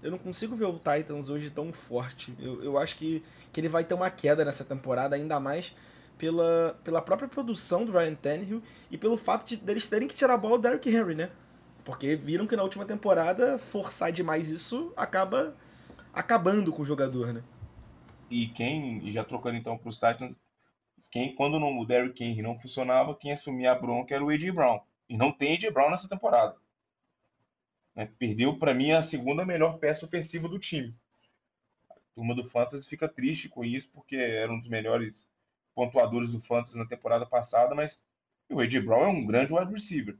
Eu 0.03 0.11
não 0.11 0.19
consigo 0.19 0.57
ver 0.57 0.65
o 0.65 0.81
Titans 0.81 1.29
hoje 1.29 1.49
tão 1.49 1.73
forte. 1.73 2.35
Eu, 2.41 2.61
eu 2.65 2.77
acho 2.77 2.97
que, 2.97 3.23
que 3.53 3.61
ele 3.61 3.69
vai 3.69 3.85
ter 3.85 3.95
uma 3.95 4.11
queda 4.11 4.45
nessa 4.45 4.65
temporada, 4.65 5.15
ainda 5.15 5.39
mais 5.39 5.73
pela, 6.19 6.77
pela 6.83 7.01
própria 7.01 7.29
produção 7.29 7.85
do 7.85 7.93
Ryan 7.93 8.17
Tannehill 8.17 8.61
e 8.91 8.99
pelo 8.99 9.17
fato 9.17 9.47
de 9.47 9.57
deles 9.57 9.87
terem 9.87 10.09
que 10.09 10.15
tirar 10.17 10.35
a 10.35 10.39
bola 10.39 10.59
do 10.59 10.63
Derrick 10.63 10.91
Henry, 10.91 11.15
né? 11.15 11.31
Porque 11.85 12.17
viram 12.17 12.49
que 12.49 12.57
na 12.57 12.65
última 12.65 12.85
temporada 12.85 13.59
forçar 13.59 14.11
demais 14.11 14.49
isso 14.49 14.93
acaba 14.97 15.55
acabando 16.13 16.73
com 16.73 16.83
o 16.83 16.85
jogador, 16.85 17.33
né? 17.33 17.45
E 18.31 18.47
quem, 18.47 19.11
já 19.11 19.25
trocando 19.25 19.57
então 19.57 19.77
para 19.77 19.89
os 19.89 19.99
Titans, 19.99 20.47
quem 21.11 21.35
quando 21.35 21.59
não, 21.59 21.79
o 21.79 21.85
Derrick 21.85 22.23
Henry 22.23 22.43
não 22.43 22.57
funcionava, 22.57 23.17
quem 23.17 23.33
assumia 23.33 23.73
a 23.73 23.75
bronca 23.75 24.15
era 24.15 24.25
o 24.25 24.31
A.J. 24.31 24.53
Brown. 24.53 24.81
E 25.09 25.17
não 25.17 25.33
tem 25.33 25.55
Ed 25.55 25.69
Brown 25.73 25.91
nessa 25.91 26.09
temporada. 26.09 26.57
Né? 27.97 28.09
Perdeu, 28.17 28.57
para 28.57 28.73
mim, 28.73 28.93
a 28.93 29.03
segunda 29.03 29.45
melhor 29.45 29.79
peça 29.79 30.07
ofensiva 30.07 30.49
do 30.49 30.59
time. 30.59 30.95
A 31.91 31.97
turma 32.15 32.33
do 32.33 32.45
Fantasy 32.45 32.89
fica 32.89 33.09
triste 33.09 33.49
com 33.49 33.65
isso, 33.65 33.91
porque 33.91 34.15
era 34.15 34.53
um 34.53 34.59
dos 34.59 34.69
melhores 34.69 35.29
pontuadores 35.75 36.31
do 36.31 36.41
Fantasy 36.41 36.79
na 36.79 36.87
temporada 36.87 37.27
passada, 37.27 37.75
mas 37.75 38.01
o 38.49 38.63
Ed 38.63 38.81
Brown 38.81 39.03
é 39.03 39.09
um 39.09 39.27
grande 39.27 39.53
wide 39.53 39.73
receiver. 39.73 40.17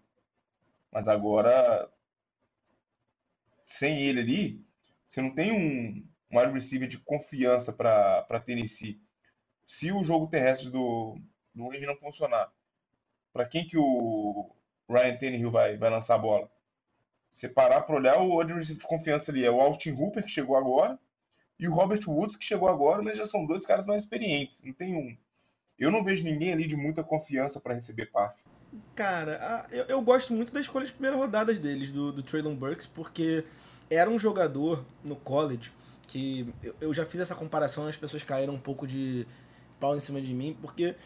Mas 0.91 1.07
agora, 1.07 1.89
sem 3.63 4.03
ele 4.03 4.21
ali, 4.21 4.67
você 5.07 5.23
não 5.23 5.31
tem 5.31 5.53
um, 5.53 6.05
um 6.31 6.39
wide 6.39 6.53
receiver 6.53 6.89
de 6.89 6.99
confiança 6.99 7.73
para 7.73 8.41
Tennessee. 8.45 9.01
Se 9.67 9.93
o 9.93 10.05
jogo 10.05 10.29
terrestre 10.29 10.71
do, 10.71 11.19
do 11.55 11.65
Wave 11.65 11.87
não 11.87 11.97
funcionar, 11.97 12.53
para 13.33 13.47
quem 13.47 13.67
que 13.67 13.77
o 13.77 14.51
Ryan 14.89 15.17
Tannehill 15.17 15.51
vai, 15.51 15.77
vai 15.77 15.91
lançar 15.91 16.17
a 16.17 16.19
bola. 16.19 16.51
Você 17.31 17.49
parar 17.49 17.83
para 17.83 17.95
olhar 17.95 18.21
o 18.21 18.41
adversário 18.41 18.79
de 18.79 18.87
confiança 18.87 19.31
ali 19.31 19.45
é 19.45 19.51
o 19.51 19.61
Austin 19.61 19.93
Hooper, 19.93 20.25
que 20.25 20.31
chegou 20.31 20.57
agora, 20.57 20.99
e 21.59 21.69
o 21.69 21.73
Robert 21.73 22.01
Woods, 22.09 22.37
que 22.37 22.45
chegou 22.45 22.69
agora, 22.69 23.03
mas 23.03 23.19
já 23.19 23.27
são 23.27 23.47
dois 23.47 23.65
caras 23.65 23.87
mais 23.87 24.03
experientes. 24.03 24.65
Não 24.65 24.73
tem 24.73 24.97
um. 24.97 25.17
Eu 25.79 25.91
não 25.91 26.03
vejo 26.03 26.25
ninguém 26.25 26.53
ali 26.53 26.67
de 26.67 26.77
muita 26.77 27.05
confiança 27.05 27.61
para 27.61 27.75
receber 27.75 28.07
passe. 28.07 28.49
Cara, 28.95 29.67
eu, 29.71 29.85
eu, 29.85 30.03
gosto 30.03 30.35
muito 30.35 30.53
da 30.53 30.61
escolha 30.61 30.87
de 30.87 30.93
primeiras 30.93 31.19
rodadas 31.19 31.59
deles, 31.59 31.91
do, 31.91 32.13
do 32.13 32.23
Traylon 32.23 32.55
Burks, 32.55 32.87
porque 32.87 33.45
era 33.89 34.11
um 34.11 34.19
jogador 34.19 34.85
no 35.03 35.17
college 35.17 35.73
que 36.11 36.53
eu, 36.61 36.75
eu 36.81 36.93
já 36.93 37.07
fiz 37.07 37.21
essa 37.21 37.37
comparação, 37.37 37.87
as 37.87 37.97
pessoas 37.97 38.25
caíram 38.25 38.55
um 38.55 38.59
pouco 38.59 38.85
de 38.85 39.25
pau 39.79 39.97
em 39.97 40.01
cima 40.01 40.21
de 40.21 40.35
mim, 40.35 40.57
porque 40.61 40.97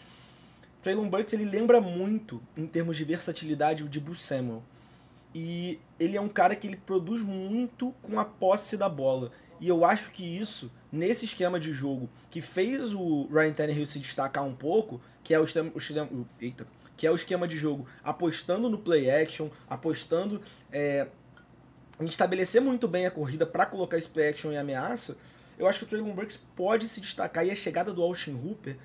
Traylon 0.83 1.09
Burks 1.11 1.35
ele 1.35 1.45
lembra 1.45 1.79
muito, 1.79 2.43
em 2.57 2.67
termos 2.67 2.97
de 2.97 3.05
versatilidade, 3.05 3.85
o 3.85 3.89
de 3.89 4.01
Boo 4.01 4.15
Samuel. 4.15 4.63
E 5.35 5.79
ele 6.01 6.17
é 6.17 6.21
um 6.21 6.29
cara 6.29 6.57
que 6.57 6.67
ele 6.67 6.77
produz 6.77 7.23
muito 7.23 7.95
com 8.01 8.19
a 8.19 8.25
posse 8.25 8.79
da 8.79 8.89
bola. 8.89 9.31
E 9.61 9.69
eu 9.69 9.85
acho 9.85 10.11
que 10.11 10.25
isso, 10.25 10.71
nesse 10.91 11.27
esquema 11.27 11.61
de 11.61 11.73
jogo, 11.73 12.09
que 12.31 12.41
fez 12.41 12.95
o 12.95 13.29
Ryan 13.31 13.53
Tannehill 13.53 13.87
se 13.87 13.99
destacar 13.99 14.45
um 14.45 14.55
pouco, 14.55 15.03
que 15.23 15.35
é 15.35 15.39
o, 15.39 15.45
esquema, 15.45 15.71
o, 16.11 16.27
eita, 16.41 16.67
que 16.97 17.07
é 17.07 17.11
o 17.11 17.15
esquema 17.15 17.47
de 17.47 17.59
jogo 17.59 17.87
apostando 18.03 18.71
no 18.71 18.79
play 18.79 19.11
action, 19.11 19.49
apostando 19.69 20.41
é, 20.73 21.09
estabelecer 22.01 22.61
muito 22.61 22.89
bem 22.89 23.07
a 23.07 23.11
corrida 23.11 23.47
para 23.47 23.67
colocar 23.67 23.97
esse 23.97 24.09
play 24.09 24.29
action 24.29 24.53
em 24.53 24.59
ameaça, 24.59 25.17
eu 25.59 25.67
acho 25.67 25.79
que 25.79 25.85
o 25.85 25.89
Traylon 25.89 26.13
Burks 26.13 26.39
pode 26.57 26.89
se 26.89 27.01
destacar 27.01 27.47
e 27.47 27.51
a 27.51 27.57
chegada 27.57 27.93
do 27.93 28.03
Austin 28.03 28.35
Hooper 28.35 28.77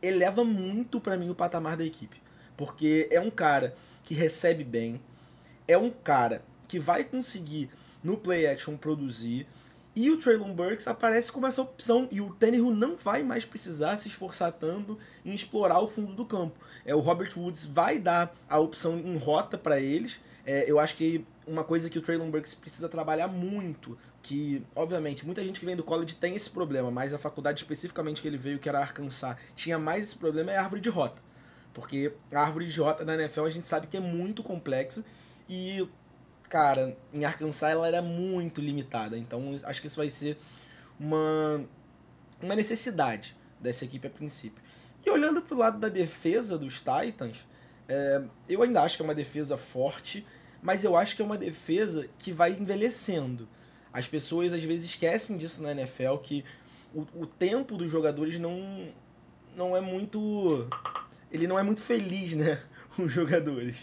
eleva 0.00 0.44
muito 0.44 1.00
para 1.00 1.16
mim 1.16 1.30
o 1.30 1.34
patamar 1.34 1.76
da 1.76 1.84
equipe. 1.84 2.22
Porque 2.56 3.08
é 3.10 3.20
um 3.20 3.30
cara 3.30 3.74
que 4.04 4.14
recebe 4.14 4.62
bem, 4.62 5.00
é 5.66 5.76
um 5.76 5.90
cara 5.90 6.44
que 6.68 6.78
vai 6.78 7.02
conseguir 7.02 7.70
no 8.02 8.16
play 8.16 8.46
action 8.46 8.76
produzir, 8.76 9.46
e 9.96 10.10
o 10.10 10.18
Traylon 10.18 10.52
Burks 10.52 10.88
aparece 10.88 11.30
como 11.30 11.46
essa 11.46 11.62
opção, 11.62 12.08
e 12.10 12.20
o 12.20 12.34
Tannehill 12.34 12.72
não 12.72 12.96
vai 12.96 13.22
mais 13.22 13.44
precisar 13.44 13.96
se 13.96 14.08
esforçar 14.08 14.52
tanto 14.52 14.98
em 15.24 15.32
explorar 15.32 15.80
o 15.80 15.88
fundo 15.88 16.12
do 16.12 16.26
campo. 16.26 16.58
É, 16.84 16.94
o 16.94 17.00
Robert 17.00 17.32
Woods 17.36 17.64
vai 17.64 18.00
dar 18.00 18.34
a 18.48 18.58
opção 18.58 18.98
em 18.98 19.16
rota 19.16 19.56
para 19.56 19.80
eles. 19.80 20.18
É, 20.46 20.70
eu 20.70 20.78
acho 20.78 20.96
que 20.96 21.26
uma 21.46 21.64
coisa 21.64 21.88
que 21.88 21.98
o 21.98 22.02
Traylon 22.02 22.30
Burks 22.30 22.54
precisa 22.54 22.88
trabalhar 22.88 23.28
muito 23.28 23.98
que, 24.22 24.64
obviamente, 24.74 25.24
muita 25.26 25.44
gente 25.44 25.60
que 25.60 25.66
vem 25.66 25.76
do 25.76 25.82
college 25.82 26.14
tem 26.14 26.34
esse 26.34 26.48
problema, 26.48 26.90
mas 26.90 27.12
a 27.12 27.18
faculdade 27.18 27.60
especificamente 27.60 28.22
que 28.22 28.28
ele 28.28 28.38
veio, 28.38 28.58
que 28.58 28.68
era 28.68 28.80
Arkansas, 28.80 29.36
tinha 29.54 29.78
mais 29.78 30.04
esse 30.04 30.16
problema, 30.16 30.50
é 30.50 30.56
a 30.56 30.62
árvore 30.62 30.80
de 30.80 30.88
rota. 30.88 31.20
Porque 31.74 32.14
a 32.32 32.40
árvore 32.40 32.66
de 32.66 32.80
rota 32.80 33.04
da 33.04 33.14
NFL 33.14 33.44
a 33.44 33.50
gente 33.50 33.66
sabe 33.66 33.86
que 33.86 33.96
é 33.96 34.00
muito 34.00 34.42
complexa 34.42 35.04
e, 35.48 35.86
cara, 36.48 36.96
em 37.12 37.24
Arkansas 37.24 37.70
ela 37.70 37.86
era 37.86 38.00
muito 38.00 38.60
limitada. 38.60 39.18
Então 39.18 39.52
acho 39.64 39.80
que 39.80 39.88
isso 39.88 39.96
vai 39.96 40.08
ser 40.08 40.38
uma, 40.98 41.62
uma 42.40 42.54
necessidade 42.54 43.36
dessa 43.60 43.84
equipe 43.84 44.06
a 44.06 44.10
princípio. 44.10 44.62
E 45.04 45.10
olhando 45.10 45.42
pro 45.42 45.58
lado 45.58 45.78
da 45.78 45.88
defesa 45.88 46.56
dos 46.56 46.78
Titans, 46.78 47.44
é, 47.88 48.22
eu 48.48 48.62
ainda 48.62 48.82
acho 48.82 48.96
que 48.96 49.02
é 49.02 49.04
uma 49.04 49.14
defesa 49.14 49.56
forte, 49.56 50.26
mas 50.62 50.84
eu 50.84 50.96
acho 50.96 51.14
que 51.14 51.22
é 51.22 51.24
uma 51.24 51.36
defesa 51.36 52.08
que 52.18 52.32
vai 52.32 52.52
envelhecendo. 52.52 53.48
As 53.92 54.06
pessoas 54.06 54.52
às 54.52 54.64
vezes 54.64 54.90
esquecem 54.90 55.36
disso 55.36 55.62
na 55.62 55.72
NFL, 55.72 56.16
que 56.22 56.44
o, 56.94 57.06
o 57.14 57.26
tempo 57.26 57.76
dos 57.76 57.90
jogadores 57.90 58.38
não, 58.38 58.88
não 59.56 59.76
é 59.76 59.80
muito. 59.80 60.68
Ele 61.30 61.46
não 61.46 61.58
é 61.58 61.62
muito 61.62 61.82
feliz, 61.82 62.34
né? 62.34 62.62
Os 62.98 63.12
jogadores. 63.12 63.76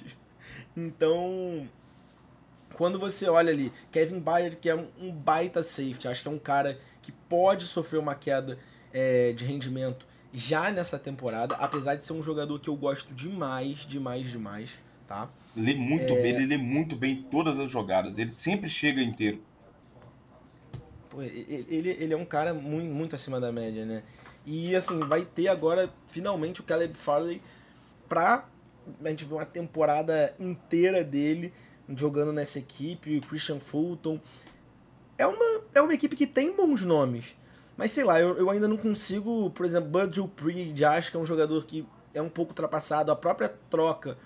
Então, 0.76 1.70
quando 2.74 2.98
você 2.98 3.28
olha 3.28 3.52
ali, 3.52 3.72
Kevin 3.92 4.20
Byard, 4.20 4.58
que 4.58 4.70
é 4.70 4.76
um 4.76 5.12
baita 5.12 5.62
safety, 5.62 6.08
acho 6.08 6.22
que 6.22 6.28
é 6.28 6.32
um 6.32 6.40
cara 6.40 6.80
que 7.02 7.12
pode 7.12 7.66
sofrer 7.66 8.00
uma 8.00 8.16
queda 8.16 8.58
é, 8.94 9.34
de 9.34 9.46
rendimento 9.46 10.06
já 10.34 10.72
nessa 10.72 10.98
temporada, 10.98 11.56
apesar 11.56 11.96
de 11.96 12.06
ser 12.06 12.14
um 12.14 12.24
jogador 12.24 12.60
que 12.60 12.70
eu 12.70 12.76
gosto 12.76 13.14
demais, 13.14 13.80
demais, 13.80 14.30
demais, 14.30 14.80
tá? 15.08 15.30
Lê 15.56 15.74
muito 15.74 16.14
é... 16.14 16.22
bem, 16.22 16.36
ele 16.36 16.46
lê 16.46 16.58
muito 16.58 16.96
bem 16.96 17.24
todas 17.30 17.60
as 17.60 17.70
jogadas, 17.70 18.18
ele 18.18 18.32
sempre 18.32 18.70
chega 18.70 19.02
inteiro. 19.02 19.42
pô, 21.10 21.22
ele, 21.22 21.90
ele 21.90 22.14
é 22.14 22.18
um 22.18 22.26
cara 22.26 22.54
muito, 22.54 22.94
muito 22.94 23.16
acima 23.16 23.40
da 23.40 23.52
média, 23.52 23.86
né? 23.86 24.04
E 24.46 24.76
assim, 24.76 25.00
vai 25.00 25.24
ter 25.24 25.48
agora 25.50 25.94
finalmente 26.10 26.62
o 26.62 26.64
Caleb 26.64 26.96
Farley 26.96 27.42
pra 28.08 28.48
a 29.04 29.10
gente 29.10 29.26
ver 29.26 29.36
uma 29.36 29.46
temporada 29.46 30.34
inteira 30.40 31.04
dele 31.04 31.54
jogando 31.96 32.32
nessa 32.32 32.60
equipe, 32.60 33.18
o 33.18 33.22
Christian 33.22 33.60
Fulton. 33.60 34.20
É 35.18 35.28
uma, 35.28 35.62
é 35.76 35.82
uma 35.82 35.94
equipe 35.94 36.16
que 36.16 36.26
tem 36.26 36.56
bons 36.56 36.84
nomes. 36.84 37.36
Mas 37.82 37.90
sei 37.94 38.04
lá, 38.04 38.22
eu, 38.22 38.38
eu 38.38 38.48
ainda 38.52 38.68
não 38.68 38.78
consigo, 38.78 39.50
por 39.50 39.66
exemplo, 39.66 39.90
Bud 39.90 40.14
Dupree, 40.14 40.86
acho 40.86 41.10
que 41.10 41.18
é 41.18 41.20
um 41.20 41.26
jogador 41.26 41.66
que 41.66 41.84
é 42.14 42.22
um 42.22 42.30
pouco 42.30 42.52
ultrapassado. 42.52 43.12
A 43.12 43.16
própria 43.16 43.50
troca 43.72 44.20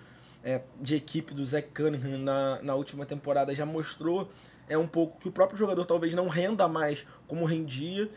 é, 0.44 0.62
de 0.82 0.94
equipe 0.96 1.34
do 1.34 1.46
Zach 1.46 1.66
Cunningham 1.70 2.18
na, 2.18 2.62
na 2.62 2.76
última 2.76 3.06
temporada 3.06 3.56
já 3.56 3.66
mostrou 3.66 4.30
é 4.68 4.78
um 4.78 4.86
pouco 4.86 5.22
que 5.22 5.30
o 5.30 5.32
próprio 5.32 5.58
jogador 5.58 5.86
talvez 5.86 6.14
não 6.14 6.28
renda 6.28 6.68
mais 6.68 7.08
como 7.30 7.46
rendia. 7.46 8.10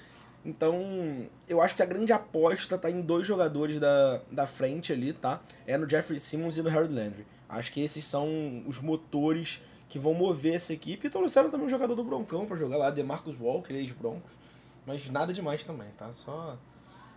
Então, 0.45 1.28
eu 1.49 1.61
acho 1.61 1.76
que 1.76 1.85
a 1.85 1.87
grande 1.87 2.12
aposta 2.12 2.76
tá 2.76 2.90
em 2.90 3.00
dois 3.00 3.25
jogadores 3.25 3.78
da, 3.78 4.21
da 4.33 4.45
frente 4.45 4.92
ali, 4.92 5.12
tá? 5.12 5.40
É 5.68 5.78
no 5.78 5.88
Jeffrey 5.88 6.18
Simmons 6.18 6.57
e 6.57 6.62
no 6.62 6.68
Harold 6.68 6.92
Landry. 6.92 7.25
Acho 7.49 7.73
que 7.73 7.80
esses 7.80 8.04
são 8.04 8.64
os 8.66 8.80
motores 8.80 9.62
que 9.88 10.00
vão 10.00 10.14
mover 10.14 10.57
essa 10.57 10.73
equipe. 10.73 11.07
E 11.07 11.11
trouxeram 11.11 11.49
também 11.49 11.68
um 11.68 11.71
jogador 11.71 11.95
do 11.95 12.02
Broncão 12.02 12.45
para 12.45 12.57
jogar 12.57 12.76
lá, 12.76 12.90
DeMarcus 12.90 13.38
Walker, 13.38 13.73
ex-Broncos. 13.73 14.48
Mas 14.88 15.11
nada 15.11 15.35
demais 15.35 15.64
também, 15.64 15.90
tá? 15.99 16.14
Só 16.14 16.59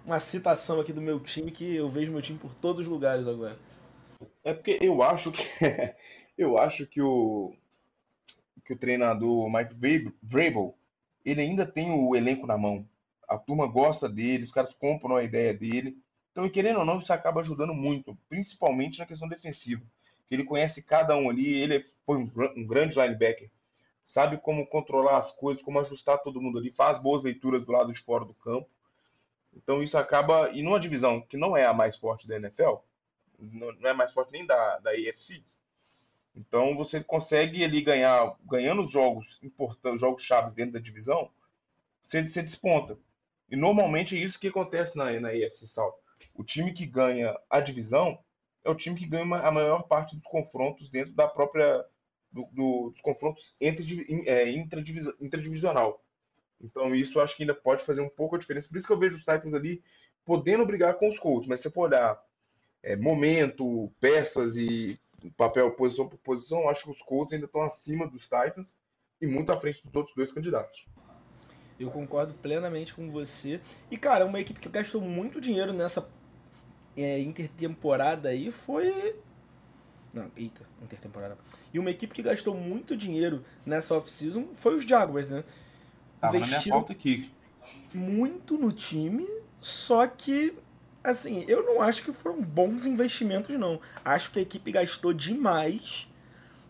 uma 0.05 0.19
citação 0.19 0.81
aqui 0.81 0.91
do 0.91 0.99
meu 0.99 1.21
time 1.21 1.49
que 1.51 1.73
eu 1.73 1.87
vejo 1.87 2.11
meu 2.11 2.21
time 2.21 2.37
por 2.37 2.53
todos 2.53 2.81
os 2.81 2.87
lugares 2.87 3.25
agora. 3.25 3.57
É 4.43 4.53
porque 4.53 4.77
eu 4.81 5.01
acho 5.01 5.31
que 5.31 5.41
eu 6.37 6.57
acho 6.57 6.85
que 6.85 7.01
o 7.01 7.55
que 8.65 8.73
o 8.73 8.77
treinador 8.77 9.49
Mike 9.49 10.13
Vrabel 10.21 10.75
ele 11.23 11.39
ainda 11.39 11.65
tem 11.65 11.89
o 11.91 12.13
elenco 12.13 12.45
na 12.45 12.57
mão. 12.57 12.85
A 13.25 13.37
turma 13.37 13.65
gosta 13.67 14.09
dele, 14.09 14.43
os 14.43 14.51
caras 14.51 14.73
compram 14.73 15.15
a 15.15 15.23
ideia 15.23 15.53
dele. 15.53 15.97
Então, 16.33 16.49
querendo 16.49 16.79
ou 16.79 16.85
não, 16.85 16.99
isso 16.99 17.13
acaba 17.13 17.39
ajudando 17.39 17.73
muito, 17.73 18.17
principalmente 18.27 18.99
na 18.99 19.05
questão 19.05 19.29
defensiva. 19.29 19.81
Ele 20.29 20.43
conhece 20.43 20.83
cada 20.83 21.15
um 21.15 21.29
ali, 21.29 21.53
ele 21.53 21.79
foi 22.05 22.17
um, 22.17 22.29
um 22.57 22.67
grande 22.67 22.99
linebacker, 22.99 23.49
sabe 24.03 24.37
como 24.37 24.67
controlar 24.67 25.17
as 25.17 25.31
coisas, 25.31 25.63
como 25.63 25.79
ajustar 25.79 26.19
todo 26.19 26.41
mundo 26.41 26.57
ali, 26.57 26.71
faz 26.71 26.99
boas 26.99 27.21
leituras 27.21 27.63
do 27.63 27.71
lado 27.71 27.91
de 27.91 27.99
fora 27.99 28.25
do 28.25 28.33
campo. 28.33 28.69
Então 29.53 29.83
isso 29.83 29.97
acaba, 29.97 30.49
e 30.51 30.63
numa 30.63 30.79
divisão 30.79 31.21
que 31.21 31.37
não 31.37 31.55
é 31.55 31.65
a 31.65 31.73
mais 31.73 31.97
forte 31.97 32.27
da 32.27 32.37
NFL, 32.37 32.75
não 33.39 33.89
é 33.89 33.93
mais 33.93 34.13
forte 34.13 34.31
nem 34.31 34.45
da, 34.45 34.79
da 34.79 34.91
AFC, 34.91 35.43
então 36.35 36.75
você 36.75 37.03
consegue 37.03 37.63
ali 37.63 37.81
ganhar, 37.81 38.35
ganhando 38.45 38.81
os 38.81 38.91
jogos 38.91 39.39
importantes, 39.43 39.99
jogos 39.99 40.23
chaves 40.23 40.53
dentro 40.53 40.73
da 40.73 40.79
divisão, 40.79 41.29
você, 42.01 42.25
você 42.25 42.41
desponta. 42.41 42.97
E 43.49 43.55
normalmente 43.55 44.15
é 44.15 44.19
isso 44.19 44.39
que 44.39 44.47
acontece 44.47 44.97
na, 44.97 45.11
na 45.19 45.29
AFC 45.29 45.67
South. 45.67 45.95
O 46.33 46.43
time 46.43 46.71
que 46.71 46.85
ganha 46.85 47.37
a 47.49 47.59
divisão 47.59 48.17
é 48.63 48.69
o 48.69 48.75
time 48.75 48.97
que 48.97 49.05
ganha 49.05 49.25
a 49.39 49.51
maior 49.51 49.83
parte 49.83 50.15
dos 50.15 50.25
confrontos 50.25 50.89
dentro 50.89 51.13
da 51.13 51.27
própria 51.27 51.85
do, 52.31 52.47
do, 52.51 52.89
dos 52.91 53.01
confrontos 53.01 53.55
entre, 53.59 54.05
é, 54.27 54.49
intradivisional. 54.51 56.03
Então 56.59 56.95
isso 56.95 57.19
acho 57.19 57.35
que 57.35 57.43
ainda 57.43 57.55
pode 57.55 57.83
fazer 57.83 58.01
um 58.01 58.09
pouco 58.09 58.35
a 58.35 58.39
diferença. 58.39 58.67
Por 58.67 58.77
isso 58.77 58.87
que 58.87 58.93
eu 58.93 58.99
vejo 58.99 59.15
os 59.15 59.25
Titans 59.25 59.53
ali 59.53 59.83
podendo 60.23 60.65
brigar 60.65 60.95
com 60.95 61.09
os 61.09 61.19
Colts. 61.19 61.47
Mas 61.47 61.59
se 61.59 61.63
você 61.63 61.73
for 61.73 61.89
olhar 61.89 62.21
é, 62.83 62.95
momento, 62.95 63.91
peças 63.99 64.55
e 64.55 64.97
papel 65.37 65.71
posição 65.71 66.07
por 66.07 66.17
posição, 66.19 66.69
acho 66.69 66.85
que 66.85 66.91
os 66.91 67.01
Colts 67.01 67.33
ainda 67.33 67.45
estão 67.45 67.61
acima 67.61 68.07
dos 68.07 68.23
Titans 68.23 68.77
e 69.19 69.27
muito 69.27 69.51
à 69.51 69.57
frente 69.57 69.83
dos 69.83 69.93
outros 69.95 70.15
dois 70.15 70.31
candidatos. 70.31 70.87
Eu 71.79 71.89
concordo 71.89 72.33
plenamente 72.35 72.93
com 72.93 73.09
você. 73.09 73.59
E, 73.89 73.97
cara, 73.97 74.25
uma 74.25 74.39
equipe 74.39 74.59
que 74.59 74.69
gastou 74.69 75.01
muito 75.01 75.41
dinheiro 75.41 75.73
nessa 75.73 76.07
é, 76.95 77.19
intertemporada 77.19 78.29
aí 78.29 78.51
foi. 78.51 79.15
Não, 80.13 80.29
eita, 80.35 80.61
intertemporada. 80.81 81.37
E 81.73 81.79
uma 81.79 81.89
equipe 81.89 82.13
que 82.13 82.21
gastou 82.21 82.55
muito 82.55 82.97
dinheiro 82.97 83.45
nessa 83.65 83.95
off-season 83.95 84.47
foi 84.55 84.75
os 84.75 84.83
Jaguars, 84.83 85.29
né? 85.29 85.43
Tava 86.19 86.33
aqui. 86.91 87.31
Muito 87.93 88.57
no 88.57 88.71
time, 88.71 89.27
só 89.59 90.05
que 90.07 90.53
assim, 91.03 91.43
eu 91.47 91.63
não 91.63 91.81
acho 91.81 92.03
que 92.03 92.11
foram 92.11 92.41
bons 92.41 92.85
investimentos, 92.85 93.57
não. 93.57 93.79
Acho 94.03 94.31
que 94.31 94.39
a 94.39 94.41
equipe 94.41 94.71
gastou 94.71 95.13
demais 95.13 96.07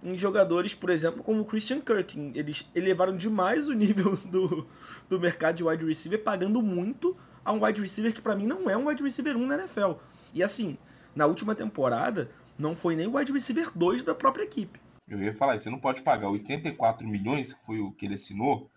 em 0.03 0.15
jogadores, 0.15 0.73
por 0.73 0.89
exemplo, 0.89 1.23
como 1.23 1.41
o 1.41 1.45
Christian 1.45 1.79
Kirk. 1.79 2.31
Eles 2.33 2.67
elevaram 2.73 3.15
demais 3.15 3.67
o 3.67 3.73
nível 3.73 4.17
do, 4.25 4.67
do 5.09 5.19
mercado 5.19 5.55
de 5.55 5.63
wide 5.63 5.85
receiver, 5.85 6.23
pagando 6.23 6.61
muito 6.61 7.15
a 7.43 7.51
um 7.51 7.63
wide 7.63 7.81
receiver 7.81 8.13
que 8.13 8.21
para 8.21 8.35
mim 8.35 8.47
não 8.47 8.69
é 8.69 8.77
um 8.77 8.87
wide 8.87 9.03
receiver 9.03 9.35
1 9.35 9.45
na 9.45 9.55
NFL. 9.55 9.93
E 10.33 10.41
assim, 10.41 10.77
na 11.15 11.25
última 11.25 11.53
temporada, 11.53 12.31
não 12.61 12.75
foi 12.75 12.95
nem 12.95 13.07
o 13.07 13.17
wide 13.17 13.31
receiver 13.31 13.71
2 13.75 14.03
da 14.03 14.13
própria 14.13 14.43
equipe. 14.43 14.79
Eu 15.07 15.21
ia 15.21 15.33
falar, 15.33 15.59
você 15.59 15.69
não 15.69 15.79
pode 15.79 16.03
pagar 16.03 16.29
84 16.29 17.05
milhões, 17.07 17.51
que 17.51 17.65
foi 17.65 17.79
o 17.79 17.91
que 17.91 18.05
ele 18.05 18.13
assinou, 18.13 18.69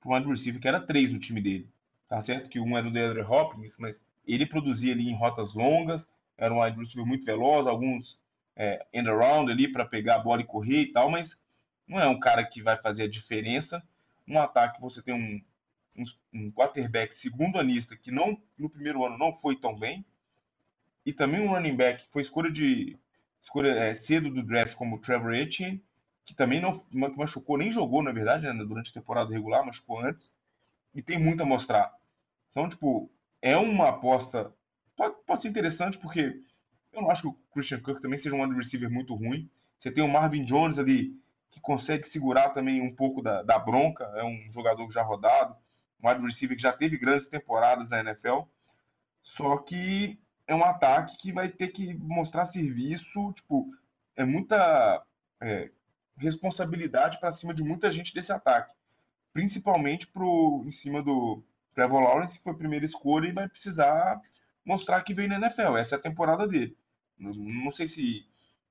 para 0.00 0.10
um 0.10 0.14
wide 0.14 0.28
receiver 0.28 0.60
que 0.60 0.68
era 0.68 0.80
3 0.80 1.12
no 1.12 1.18
time 1.18 1.40
dele. 1.40 1.68
Tá 2.08 2.20
certo 2.20 2.50
que 2.50 2.60
um 2.60 2.76
era 2.76 2.86
o 2.86 2.90
DeAndre 2.90 3.22
Hopkins, 3.22 3.78
mas 3.78 4.04
ele 4.26 4.44
produzia 4.44 4.92
ali 4.92 5.08
em 5.08 5.14
rotas 5.14 5.54
longas, 5.54 6.12
era 6.36 6.52
um 6.52 6.60
wide 6.60 6.78
receiver 6.78 7.06
muito 7.06 7.24
veloz, 7.24 7.66
alguns 7.66 8.20
é, 8.56 8.84
end 8.92 9.08
around 9.08 9.50
ali 9.50 9.68
para 9.68 9.86
pegar 9.86 10.16
a 10.16 10.18
bola 10.18 10.42
e 10.42 10.46
correr 10.46 10.82
e 10.82 10.92
tal, 10.92 11.08
mas 11.08 11.40
não 11.86 12.00
é 12.00 12.08
um 12.08 12.18
cara 12.18 12.44
que 12.44 12.60
vai 12.60 12.80
fazer 12.82 13.04
a 13.04 13.08
diferença. 13.08 13.82
Um 14.26 14.38
ataque, 14.38 14.80
você 14.80 15.00
tem 15.00 15.14
um, 15.14 15.40
um, 15.96 16.04
um 16.32 16.50
quarterback 16.50 17.14
segundo 17.14 17.58
anista 17.58 17.96
que 17.96 18.10
não 18.10 18.38
no 18.58 18.68
primeiro 18.68 19.04
ano 19.04 19.16
não 19.16 19.32
foi 19.32 19.56
tão 19.56 19.78
bem, 19.78 20.04
e 21.06 21.12
também 21.12 21.40
um 21.40 21.50
running 21.50 21.76
back 21.76 22.06
que 22.06 22.12
foi 22.12 22.22
escolha 22.22 22.50
de 22.50 22.98
escolha 23.44 23.68
é, 23.68 23.94
cedo 23.94 24.30
do 24.30 24.42
draft 24.42 24.74
como 24.74 24.96
o 24.96 24.98
Trevor 24.98 25.34
Etienne, 25.34 25.84
que 26.24 26.34
também 26.34 26.60
não 26.60 26.72
que 26.72 27.18
machucou, 27.18 27.58
nem 27.58 27.70
jogou, 27.70 28.02
na 28.02 28.10
verdade, 28.10 28.46
né, 28.46 28.64
durante 28.64 28.90
a 28.90 28.94
temporada 28.94 29.30
regular, 29.30 29.64
machucou 29.64 30.00
antes, 30.00 30.34
e 30.94 31.02
tem 31.02 31.18
muito 31.18 31.42
a 31.42 31.46
mostrar. 31.46 31.94
Então, 32.50 32.66
tipo, 32.68 33.10
é 33.42 33.54
uma 33.56 33.90
aposta. 33.90 34.50
Pode, 34.96 35.16
pode 35.26 35.42
ser 35.42 35.48
interessante, 35.48 35.98
porque 35.98 36.40
eu 36.90 37.02
não 37.02 37.10
acho 37.10 37.22
que 37.22 37.28
o 37.28 37.38
Christian 37.52 37.80
Kirk 37.80 38.00
também 38.00 38.18
seja 38.18 38.34
um 38.34 38.42
wide 38.42 38.56
receiver 38.56 38.90
muito 38.90 39.14
ruim. 39.14 39.50
Você 39.78 39.90
tem 39.90 40.02
o 40.02 40.08
Marvin 40.08 40.44
Jones 40.44 40.78
ali, 40.78 41.14
que 41.50 41.60
consegue 41.60 42.08
segurar 42.08 42.48
também 42.50 42.80
um 42.80 42.94
pouco 42.94 43.20
da, 43.20 43.42
da 43.42 43.58
bronca, 43.58 44.04
é 44.16 44.24
um 44.24 44.50
jogador 44.50 44.90
já 44.90 45.02
rodado, 45.02 45.54
um 46.02 46.08
wide 46.08 46.24
receiver 46.24 46.56
que 46.56 46.62
já 46.62 46.72
teve 46.72 46.96
grandes 46.96 47.28
temporadas 47.28 47.90
na 47.90 48.00
NFL. 48.00 48.42
Só 49.20 49.58
que 49.58 50.18
é 50.46 50.54
um 50.54 50.64
ataque 50.64 51.16
que 51.16 51.32
vai 51.32 51.48
ter 51.48 51.68
que 51.68 51.94
mostrar 51.94 52.44
serviço, 52.44 53.32
tipo, 53.32 53.74
é 54.16 54.24
muita 54.24 55.02
é, 55.40 55.70
responsabilidade 56.16 57.18
para 57.18 57.32
cima 57.32 57.54
de 57.54 57.62
muita 57.62 57.90
gente 57.90 58.14
desse 58.14 58.32
ataque, 58.32 58.74
principalmente 59.32 60.06
pro, 60.06 60.62
em 60.66 60.70
cima 60.70 61.02
do 61.02 61.42
Trevor 61.72 62.02
Lawrence, 62.02 62.38
que 62.38 62.44
foi 62.44 62.52
a 62.52 62.56
primeira 62.56 62.84
escolha 62.84 63.28
e 63.28 63.32
vai 63.32 63.48
precisar 63.48 64.20
mostrar 64.64 65.02
que 65.02 65.14
veio 65.14 65.28
na 65.28 65.36
NFL. 65.36 65.76
Essa 65.76 65.96
é 65.96 65.98
a 65.98 66.02
temporada 66.02 66.46
dele. 66.46 66.76
Não, 67.18 67.32
não 67.32 67.70
sei 67.70 67.86
se 67.86 68.26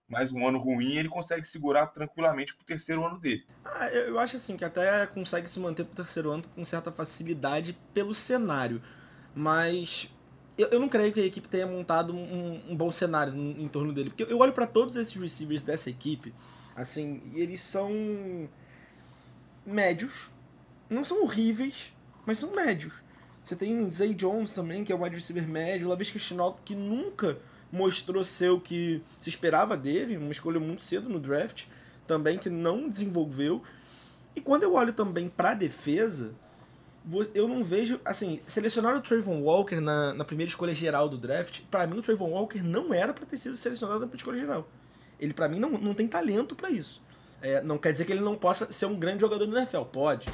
mais 0.07 0.31
um 0.31 0.47
ano 0.47 0.59
ruim 0.59 0.97
ele 0.97 1.09
consegue 1.09 1.45
segurar 1.45 1.87
tranquilamente 1.87 2.53
pro 2.53 2.65
terceiro 2.65 3.05
ano 3.05 3.19
dele. 3.19 3.45
Ah, 3.63 3.87
eu 3.87 4.19
acho 4.19 4.35
assim 4.35 4.55
que 4.55 4.65
até 4.65 5.05
consegue 5.07 5.49
se 5.49 5.59
manter 5.59 5.85
pro 5.85 5.95
terceiro 5.95 6.31
ano 6.31 6.43
com 6.55 6.63
certa 6.63 6.91
facilidade 6.91 7.77
pelo 7.93 8.13
cenário. 8.13 8.81
Mas 9.35 10.12
eu, 10.57 10.67
eu 10.69 10.79
não 10.79 10.87
creio 10.89 11.11
que 11.11 11.19
a 11.19 11.25
equipe 11.25 11.47
tenha 11.47 11.65
montado 11.65 12.13
um, 12.13 12.61
um 12.69 12.75
bom 12.75 12.91
cenário 12.91 13.33
em, 13.33 13.63
em 13.63 13.67
torno 13.67 13.91
dele. 13.93 14.09
Porque 14.09 14.31
eu 14.31 14.37
olho 14.39 14.53
para 14.53 14.67
todos 14.67 14.95
esses 14.95 15.15
receivers 15.15 15.61
dessa 15.61 15.89
equipe, 15.89 16.33
assim, 16.75 17.21
e 17.33 17.41
eles 17.41 17.61
são 17.61 18.49
médios. 19.65 20.31
Não 20.89 21.03
são 21.03 21.23
horríveis, 21.23 21.93
mas 22.25 22.39
são 22.39 22.55
médios. 22.55 22.93
Você 23.43 23.55
tem 23.55 23.91
Zay 23.91 24.13
Jones 24.13 24.53
também, 24.53 24.83
que 24.83 24.93
é 24.93 24.95
um 24.95 25.03
wide 25.03 25.15
receiver 25.15 25.47
médio. 25.47 25.89
Lavisca 25.89 26.19
Chenault, 26.19 26.59
que 26.63 26.75
nunca 26.75 27.37
mostrou 27.71 28.23
ser 28.23 28.49
o 28.49 28.59
que 28.59 29.01
se 29.19 29.29
esperava 29.29 29.75
dele. 29.75 30.15
Uma 30.15 30.31
escolha 30.31 30.59
muito 30.59 30.83
cedo 30.83 31.09
no 31.09 31.19
draft. 31.19 31.65
Também 32.07 32.37
que 32.37 32.49
não 32.49 32.87
desenvolveu. 32.87 33.61
E 34.35 34.39
quando 34.39 34.63
eu 34.63 34.73
olho 34.73 34.93
também 34.93 35.27
para 35.27 35.51
a 35.51 35.55
defesa, 35.55 36.33
eu 37.33 37.47
não 37.47 37.63
vejo, 37.63 37.99
assim, 38.05 38.39
selecionar 38.47 38.95
o 38.95 39.01
Trayvon 39.01 39.41
Walker 39.41 39.79
na, 39.79 40.13
na 40.13 40.23
primeira 40.23 40.49
escolha 40.49 40.73
geral 40.73 41.09
do 41.09 41.17
draft, 41.17 41.61
para 41.69 41.85
mim 41.85 41.97
o 41.97 42.01
Trayvon 42.01 42.29
Walker 42.29 42.61
não 42.61 42.93
era 42.93 43.13
para 43.13 43.25
ter 43.25 43.37
sido 43.37 43.57
selecionado 43.57 44.05
na 44.05 44.15
escolha 44.15 44.39
geral. 44.39 44.67
Ele 45.19 45.33
para 45.33 45.49
mim 45.49 45.59
não, 45.59 45.71
não 45.71 45.93
tem 45.93 46.07
talento 46.07 46.55
para 46.55 46.69
isso. 46.69 47.01
É, 47.41 47.61
não 47.61 47.77
quer 47.77 47.91
dizer 47.91 48.05
que 48.05 48.13
ele 48.13 48.21
não 48.21 48.35
possa 48.35 48.71
ser 48.71 48.85
um 48.85 48.97
grande 48.97 49.21
jogador 49.21 49.45
do 49.45 49.57
NFL, 49.57 49.81
pode, 49.83 50.29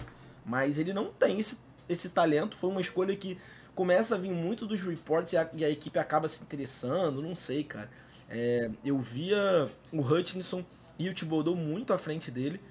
mas 0.46 0.78
ele 0.78 0.94
não 0.94 1.12
tem 1.12 1.40
esse, 1.40 1.58
esse 1.88 2.10
talento. 2.10 2.56
Foi 2.56 2.70
uma 2.70 2.82
escolha 2.82 3.16
que 3.16 3.38
começa 3.74 4.16
a 4.16 4.18
vir 4.18 4.32
muito 4.32 4.68
dos 4.68 4.82
reports 4.82 5.34
e 5.34 5.38
a, 5.38 5.50
e 5.54 5.66
a 5.66 5.70
equipe 5.70 5.98
acaba 5.98 6.28
se 6.28 6.44
interessando, 6.44 7.22
não 7.22 7.34
sei, 7.34 7.64
cara. 7.64 7.90
É, 8.30 8.70
eu 8.86 9.00
via 9.00 9.68
o 9.92 10.02
Hutchinson 10.02 10.64
e 11.00 11.10
o 11.10 11.14
Thibodeau 11.16 11.56
muito 11.56 11.94
à 11.94 11.98
frente 11.98 12.30
dele, 12.30 12.62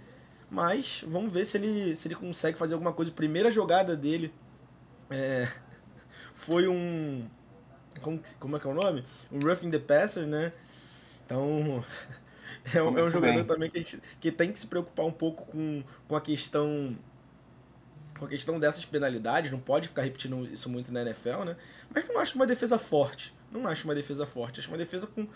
Mas 0.50 1.04
vamos 1.06 1.32
ver 1.32 1.44
se 1.44 1.58
ele, 1.58 1.94
se 1.94 2.08
ele 2.08 2.14
consegue 2.14 2.56
fazer 2.56 2.74
alguma 2.74 2.92
coisa. 2.92 3.10
A 3.10 3.14
primeira 3.14 3.50
jogada 3.50 3.96
dele 3.96 4.32
é, 5.10 5.48
foi 6.34 6.66
um. 6.66 7.28
Como, 8.00 8.20
como 8.38 8.56
é 8.56 8.60
que 8.60 8.66
é 8.66 8.70
o 8.70 8.74
nome? 8.74 9.04
Um 9.30 9.40
roughing 9.40 9.70
the 9.70 9.78
passer, 9.78 10.26
né? 10.26 10.52
Então. 11.24 11.84
É 12.74 12.82
um, 12.82 12.98
é 12.98 13.02
um 13.02 13.10
jogador 13.10 13.34
bem. 13.34 13.44
também 13.44 13.70
que, 13.70 13.78
gente, 13.78 14.02
que 14.20 14.30
tem 14.30 14.52
que 14.52 14.58
se 14.58 14.66
preocupar 14.66 15.06
um 15.06 15.12
pouco 15.12 15.46
com, 15.46 15.82
com 16.06 16.16
a 16.16 16.20
questão 16.20 16.94
com 18.18 18.24
a 18.24 18.28
questão 18.28 18.58
dessas 18.58 18.84
penalidades, 18.84 19.50
não 19.50 19.60
pode 19.60 19.88
ficar 19.88 20.02
repetindo 20.02 20.44
isso 20.44 20.68
muito 20.68 20.92
na 20.92 21.02
NFL, 21.02 21.44
né? 21.44 21.56
Mas 21.94 22.06
não 22.08 22.18
acho 22.18 22.34
uma 22.34 22.46
defesa 22.46 22.78
forte. 22.78 23.32
Não 23.50 23.66
acho 23.66 23.84
uma 23.84 23.94
defesa 23.94 24.26
forte. 24.26 24.60
Acho 24.60 24.68
uma 24.68 24.76
defesa 24.76 25.06
com 25.06 25.26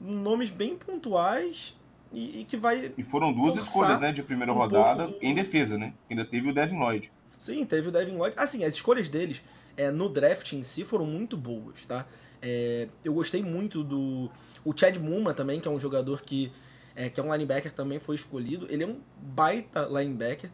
nomes 0.00 0.50
bem 0.50 0.76
pontuais 0.76 1.76
e, 2.12 2.40
e 2.40 2.44
que 2.44 2.56
vai. 2.56 2.92
E 2.96 3.02
foram 3.02 3.32
duas 3.32 3.56
escolhas, 3.56 4.00
né, 4.00 4.12
de 4.12 4.22
primeira 4.22 4.52
um 4.52 4.56
rodada 4.56 5.06
do... 5.06 5.16
em 5.20 5.34
defesa, 5.34 5.78
né? 5.78 5.94
Ainda 6.08 6.24
teve 6.24 6.50
o 6.50 6.54
Devin 6.54 6.78
Lloyd. 6.78 7.12
Sim, 7.38 7.64
teve 7.64 7.88
o 7.88 7.92
Devin 7.92 8.16
Lloyd. 8.16 8.34
Assim, 8.36 8.64
as 8.64 8.74
escolhas 8.74 9.08
deles 9.08 9.42
é, 9.76 9.90
no 9.90 10.08
draft 10.08 10.52
em 10.52 10.62
si 10.62 10.84
foram 10.84 11.06
muito 11.06 11.36
boas, 11.36 11.84
tá? 11.84 12.06
É, 12.42 12.88
eu 13.04 13.14
gostei 13.14 13.42
muito 13.42 13.84
do. 13.84 14.30
O 14.64 14.76
Chad 14.76 14.96
Muma 14.98 15.32
também, 15.32 15.60
que 15.60 15.68
é 15.68 15.70
um 15.70 15.80
jogador 15.80 16.22
que. 16.22 16.52
É, 16.96 17.08
que 17.08 17.20
é 17.20 17.22
um 17.22 17.32
linebacker 17.32 17.72
também 17.72 17.98
foi 17.98 18.16
escolhido. 18.16 18.66
Ele 18.68 18.82
é 18.82 18.86
um 18.86 18.98
baita 19.16 19.86
linebacker, 19.86 20.50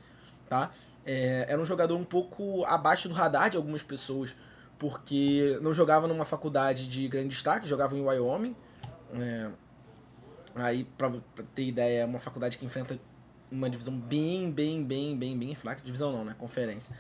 tá? 0.48 0.70
É, 1.04 1.46
era 1.48 1.60
um 1.60 1.64
jogador 1.64 1.96
um 1.96 2.04
pouco 2.04 2.64
abaixo 2.66 3.08
do 3.08 3.14
radar 3.14 3.48
de 3.48 3.56
algumas 3.56 3.82
pessoas, 3.82 4.36
porque 4.78 5.58
não 5.62 5.72
jogava 5.72 6.06
numa 6.06 6.24
faculdade 6.24 6.86
de 6.86 7.08
grande 7.08 7.28
destaque, 7.28 7.66
jogava 7.66 7.96
em 7.96 8.02
Wyoming. 8.02 8.54
É, 9.14 9.50
aí, 10.56 10.84
pra, 10.96 11.10
pra, 11.10 11.44
ter 11.54 11.64
ideia, 11.64 12.00
é 12.00 12.04
uma 12.04 12.18
faculdade 12.18 12.58
que 12.58 12.64
enfrenta 12.64 12.98
uma 13.50 13.70
divisão 13.70 13.96
bem, 13.96 14.50
bem, 14.50 14.82
bem, 14.82 15.16
bem, 15.16 15.38
bem 15.38 15.54
fraca. 15.54 15.82
Divisão 15.84 16.12
não, 16.12 16.24
né? 16.24 16.34
Conferência. 16.38 16.94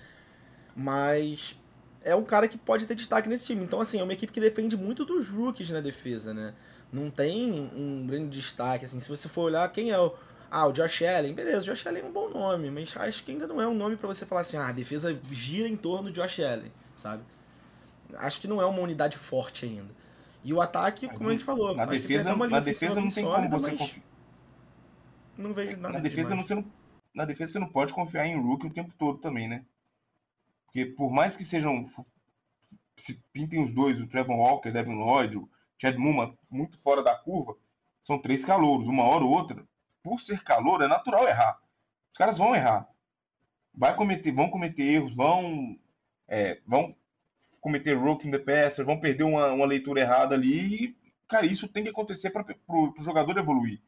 Mas 0.74 1.56
é 2.02 2.14
um 2.14 2.24
cara 2.24 2.46
que 2.46 2.58
pode 2.58 2.86
ter 2.86 2.94
destaque 2.94 3.28
nesse 3.28 3.46
time. 3.46 3.64
Então, 3.64 3.80
assim, 3.80 3.98
é 3.98 4.02
uma 4.02 4.12
equipe 4.12 4.32
que 4.32 4.40
depende 4.40 4.76
muito 4.76 5.04
dos 5.04 5.28
rookies 5.28 5.70
na 5.70 5.80
defesa, 5.80 6.32
né? 6.32 6.54
Não 6.92 7.10
tem 7.10 7.70
um 7.74 8.06
grande 8.06 8.38
destaque, 8.38 8.84
assim. 8.84 9.00
Se 9.00 9.08
você 9.08 9.28
for 9.28 9.42
olhar 9.42 9.70
quem 9.72 9.90
é 9.90 9.98
o 9.98 10.12
ah, 10.50 10.66
o 10.66 10.72
Josh 10.72 11.02
Allen, 11.02 11.34
beleza, 11.34 11.62
o 11.62 11.64
Josh 11.64 11.86
Allen 11.86 12.02
é 12.02 12.06
um 12.06 12.12
bom 12.12 12.28
nome, 12.28 12.70
mas 12.70 12.96
acho 12.96 13.24
que 13.24 13.32
ainda 13.32 13.46
não 13.46 13.60
é 13.60 13.66
um 13.66 13.74
nome 13.74 13.96
para 13.96 14.06
você 14.06 14.24
falar 14.24 14.42
assim, 14.42 14.56
ah, 14.56 14.68
a 14.68 14.72
defesa 14.72 15.18
gira 15.30 15.68
em 15.68 15.76
torno 15.76 16.10
do 16.10 16.14
Josh 16.14 16.40
Allen, 16.40 16.72
sabe? 16.96 17.22
Acho 18.14 18.40
que 18.40 18.46
não 18.46 18.62
é 18.62 18.64
uma 18.64 18.80
unidade 18.80 19.16
forte 19.16 19.66
ainda. 19.66 19.92
E 20.46 20.54
o 20.54 20.60
ataque, 20.60 21.08
como 21.08 21.28
a 21.28 21.32
gente 21.32 21.42
falou, 21.42 21.74
na 21.74 21.84
defesa, 21.84 22.36
na 22.36 22.60
defesa 22.60 23.00
não 23.00 23.10
tem 23.10 23.24
como 23.24 23.50
você 23.50 23.72
confiar. 23.72 24.04
Não 25.36 25.52
vejo 25.52 25.76
nada. 25.76 25.94
Na 25.94 25.98
defesa, 25.98 26.36
não, 26.36 26.46
você 26.46 26.54
não, 26.54 26.64
na 27.12 27.24
defesa 27.24 27.52
você 27.54 27.58
não 27.58 27.68
pode 27.68 27.92
confiar 27.92 28.26
em 28.26 28.40
rookie 28.40 28.68
o 28.68 28.72
tempo 28.72 28.94
todo 28.96 29.18
também, 29.18 29.48
né? 29.48 29.64
Porque 30.64 30.86
por 30.86 31.10
mais 31.10 31.36
que 31.36 31.44
sejam 31.44 31.84
se 32.96 33.20
pintem 33.32 33.60
os 33.60 33.72
dois, 33.72 34.00
o 34.00 34.06
Trevor 34.06 34.36
Walker, 34.36 34.70
Devin 34.70 34.94
Lloyd, 34.94 35.36
o 35.36 35.50
Chad 35.82 35.96
Muma, 35.96 36.38
muito 36.48 36.78
fora 36.78 37.02
da 37.02 37.16
curva, 37.16 37.56
são 38.00 38.16
três 38.16 38.44
calouros. 38.44 38.86
Uma 38.86 39.02
hora 39.02 39.24
ou 39.24 39.30
outra, 39.32 39.66
por 40.00 40.20
ser 40.20 40.44
calor, 40.44 40.80
é 40.80 40.86
natural 40.86 41.26
errar. 41.26 41.58
Os 42.12 42.18
caras 42.18 42.38
vão 42.38 42.54
errar. 42.54 42.88
Vai 43.74 43.96
cometer, 43.96 44.30
vão 44.30 44.48
cometer 44.48 44.84
erros, 44.84 45.12
vão, 45.12 45.76
é, 46.28 46.60
vão 46.64 46.94
cometer 47.66 47.94
rook 47.94 48.24
in 48.24 48.30
the 48.30 48.38
passer, 48.38 48.84
vão 48.84 49.00
perder 49.00 49.24
uma, 49.24 49.50
uma 49.50 49.66
leitura 49.66 50.00
errada 50.00 50.36
ali. 50.36 50.84
E, 50.84 50.96
cara, 51.26 51.44
isso 51.44 51.66
tem 51.66 51.82
que 51.82 51.90
acontecer 51.90 52.30
para 52.30 52.44
o 52.68 52.94
jogador 53.00 53.36
evoluir. 53.36 53.82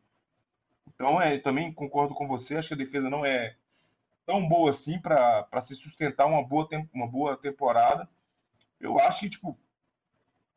Então, 0.89 1.23
é, 1.23 1.39
também 1.39 1.73
concordo 1.73 2.13
com 2.13 2.27
você, 2.27 2.57
acho 2.57 2.67
que 2.67 2.75
a 2.75 2.79
defesa 2.79 3.09
não 3.09 3.25
é 3.25 3.55
tão 4.27 4.49
boa 4.49 4.71
assim 4.71 4.99
para 4.99 5.61
se 5.63 5.77
sustentar 5.77 6.27
uma 6.27 6.45
boa, 6.45 6.69
uma 6.93 7.07
boa 7.07 7.37
temporada. 7.37 8.09
Eu 8.81 8.99
acho 8.99 9.21
que, 9.21 9.31
tipo, 9.31 9.57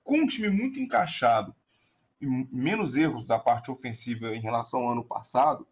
com 0.03 0.21
um 0.21 0.25
time 0.25 0.49
muito 0.49 0.79
encaixado, 0.79 1.55
menos 2.19 2.97
erros 2.97 3.27
da 3.27 3.37
parte 3.37 3.69
ofensiva 3.69 4.35
em 4.35 4.39
relação 4.39 4.81
ao 4.81 4.93
ano 4.93 5.05
passado, 5.05 5.67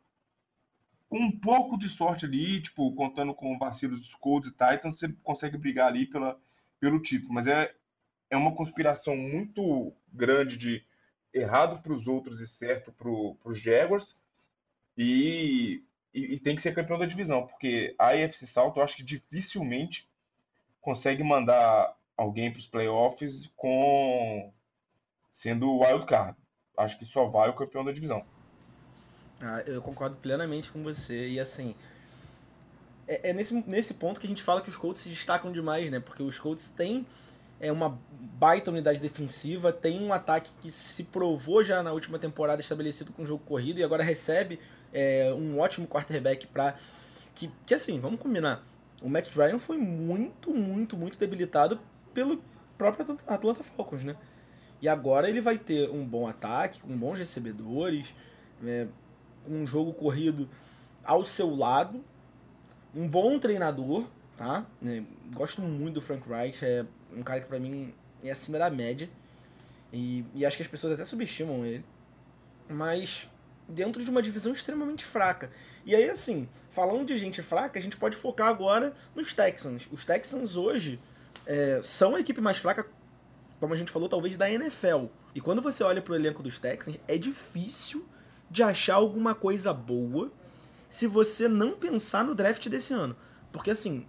com 1.08 1.18
um 1.18 1.32
pouco 1.32 1.80
de 1.80 1.90
sorte 1.90 2.26
ali, 2.26 2.62
tipo, 2.62 2.94
contando 2.94 3.34
com 3.34 3.58
vacilos 3.58 4.00
dos 4.00 4.14
Colts 4.14 4.52
e 4.52 4.52
Titans, 4.52 5.00
você 5.00 5.12
consegue 5.24 5.58
brigar 5.58 5.88
ali 5.88 6.06
pela, 6.06 6.40
pelo 6.80 7.02
título. 7.02 7.34
Mas 7.34 7.48
é, 7.48 7.74
é 8.30 8.38
uma 8.38 8.56
conspiração 8.56 9.16
muito 9.16 9.94
grande 10.12 10.58
de 10.58 10.84
errado 11.34 11.82
para 11.82 11.94
os 11.94 12.08
outros 12.08 12.40
e 12.40 12.48
certo 12.48 12.92
para 12.92 13.10
os 13.10 13.60
Jaguars. 13.60 14.20
E, 14.98 15.84
e, 16.14 16.34
e, 16.34 16.40
tem 16.40 16.56
que 16.56 16.62
ser 16.62 16.74
campeão 16.74 17.00
da 17.00 17.06
divisão, 17.06 17.46
porque 17.46 17.96
a 17.98 18.10
AFC 18.10 18.46
South 18.46 18.74
eu 18.76 18.84
acho 18.84 18.98
que 18.98 19.04
dificilmente 19.04 20.10
consegue 20.82 21.24
mandar 21.24 21.96
alguém 22.18 22.52
para 22.52 22.60
os 22.60 22.68
playoffs 22.68 23.50
com 23.56 24.52
sendo 25.32 25.80
wild 25.80 26.06
card. 26.06 26.38
Acho 26.76 26.98
que 26.98 27.06
só 27.06 27.26
vai 27.26 27.50
o 27.50 27.56
campeão 27.56 27.84
da 27.84 27.92
divisão. 27.92 28.26
Ah, 29.42 29.62
eu 29.66 29.82
concordo 29.82 30.18
plenamente 30.18 30.70
com 30.70 30.84
você. 30.84 31.30
E 31.30 31.40
assim, 31.40 31.76
é, 33.10 33.32
é, 33.32 33.34
nesse, 33.34 33.64
nesse 33.66 33.96
ponto 33.96 34.20
que 34.20 34.28
a 34.28 34.30
gente 34.30 34.44
fala 34.44 34.62
que 34.62 34.70
os 34.70 34.78
Colts 34.78 35.02
se 35.02 35.10
destacam 35.10 35.52
demais, 35.52 35.90
né? 35.90 36.00
Porque 36.00 36.22
os 36.22 36.38
Colts 36.38 36.70
têm 36.70 37.08
é, 37.60 37.72
uma 37.72 38.00
baita 38.38 38.70
unidade 38.70 39.02
defensiva, 39.02 39.74
tem 39.74 40.00
um 40.00 40.14
ataque 40.14 40.52
que 40.62 40.70
se 40.70 41.06
provou 41.06 41.64
já 41.64 41.82
na 41.82 41.92
última 41.92 42.20
temporada 42.20 42.62
estabelecido 42.62 43.12
com 43.12 43.24
o 43.24 43.26
jogo 43.26 43.44
corrido 43.44 43.80
e 43.80 43.84
agora 43.84 44.04
recebe 44.04 44.60
é, 44.94 45.34
um 45.34 45.58
ótimo 45.60 45.88
quarterback 45.88 46.46
para 46.46 46.76
que, 47.34 47.50
que 47.66 47.74
assim, 47.74 48.00
vamos 48.00 48.20
combinar. 48.20 48.64
O 49.02 49.10
Matt 49.10 49.36
Ryan 49.36 49.58
foi 49.58 49.78
muito, 49.78 50.54
muito, 50.54 50.96
muito 50.96 51.18
debilitado 51.18 51.80
pelo 52.14 52.40
próprio 52.78 53.18
Atlanta 53.26 53.64
Falcons, 53.64 54.04
né? 54.04 54.16
E 54.82 54.88
agora 54.88 55.28
ele 55.28 55.42
vai 55.42 55.58
ter 55.58 55.90
um 55.90 56.06
bom 56.06 56.28
ataque, 56.28 56.80
com 56.80 56.96
bons 56.96 57.18
recebedores, 57.18 58.14
né, 58.62 58.88
um 59.48 59.66
jogo 59.66 59.94
corrido 59.94 60.48
ao 61.04 61.24
seu 61.24 61.54
lado, 61.56 62.04
um 62.96 63.08
bom 63.08 63.38
treinador, 63.40 64.06
tá? 64.38 64.66
É, 64.86 65.02
gosto 65.34 65.62
muito 65.62 65.96
do 65.96 66.02
Frank 66.02 66.24
Wright, 66.30 66.64
é 66.64 66.86
um 67.16 67.24
cara 67.24 67.42
que 67.42 67.48
para 67.48 67.60
mim 67.60 67.94
é 68.24 68.32
acima 68.32 68.58
da 68.58 68.70
média. 68.70 69.10
E, 69.92 70.24
e 70.36 70.46
acho 70.46 70.58
que 70.58 70.64
as 70.64 70.70
pessoas 70.70 70.94
até 70.94 71.06
subestimam 71.06 71.66
ele. 71.66 71.84
Mas 72.68 73.30
dentro 73.68 74.04
de 74.04 74.10
uma 74.10 74.22
divisão 74.22 74.54
extremamente 74.54 75.06
fraca. 75.06 75.52
E 75.86 75.96
aí, 75.96 76.10
assim, 76.10 76.48
falando 76.70 77.06
de 77.06 77.18
gente 77.18 77.42
fraca, 77.42 77.78
a 77.78 77.82
gente 77.82 77.98
pode 77.98 78.16
focar 78.16 78.48
agora 78.48 78.94
nos 79.16 79.34
Texans. 79.34 79.88
Os 79.92 80.06
Texans 80.06 80.56
hoje 80.56 81.00
é, 81.46 81.80
são 81.84 82.16
a 82.16 82.20
equipe 82.20 82.42
mais 82.42 82.58
fraca 82.58 82.86
como 83.60 83.74
a 83.74 83.78
gente 83.78 83.92
falou, 83.92 84.08
talvez 84.08 84.38
da 84.38 84.50
NFL. 84.50 85.06
E 85.36 85.42
quando 85.42 85.62
você 85.62 85.84
olha 85.84 86.02
pro 86.02 86.16
elenco 86.16 86.42
dos 86.42 86.58
Texans, 86.58 86.98
é 87.08 87.18
difícil 87.18 88.08
de 88.50 88.64
achar 88.64 88.96
alguma 88.96 89.36
coisa 89.36 89.74
boa 89.74 90.32
se 90.90 91.08
você 91.08 91.48
não 91.48 91.74
pensar 91.74 92.26
no 92.26 92.36
draft 92.36 92.68
desse 92.68 92.94
ano. 92.94 93.16
Porque 93.52 93.72
assim, 93.72 94.06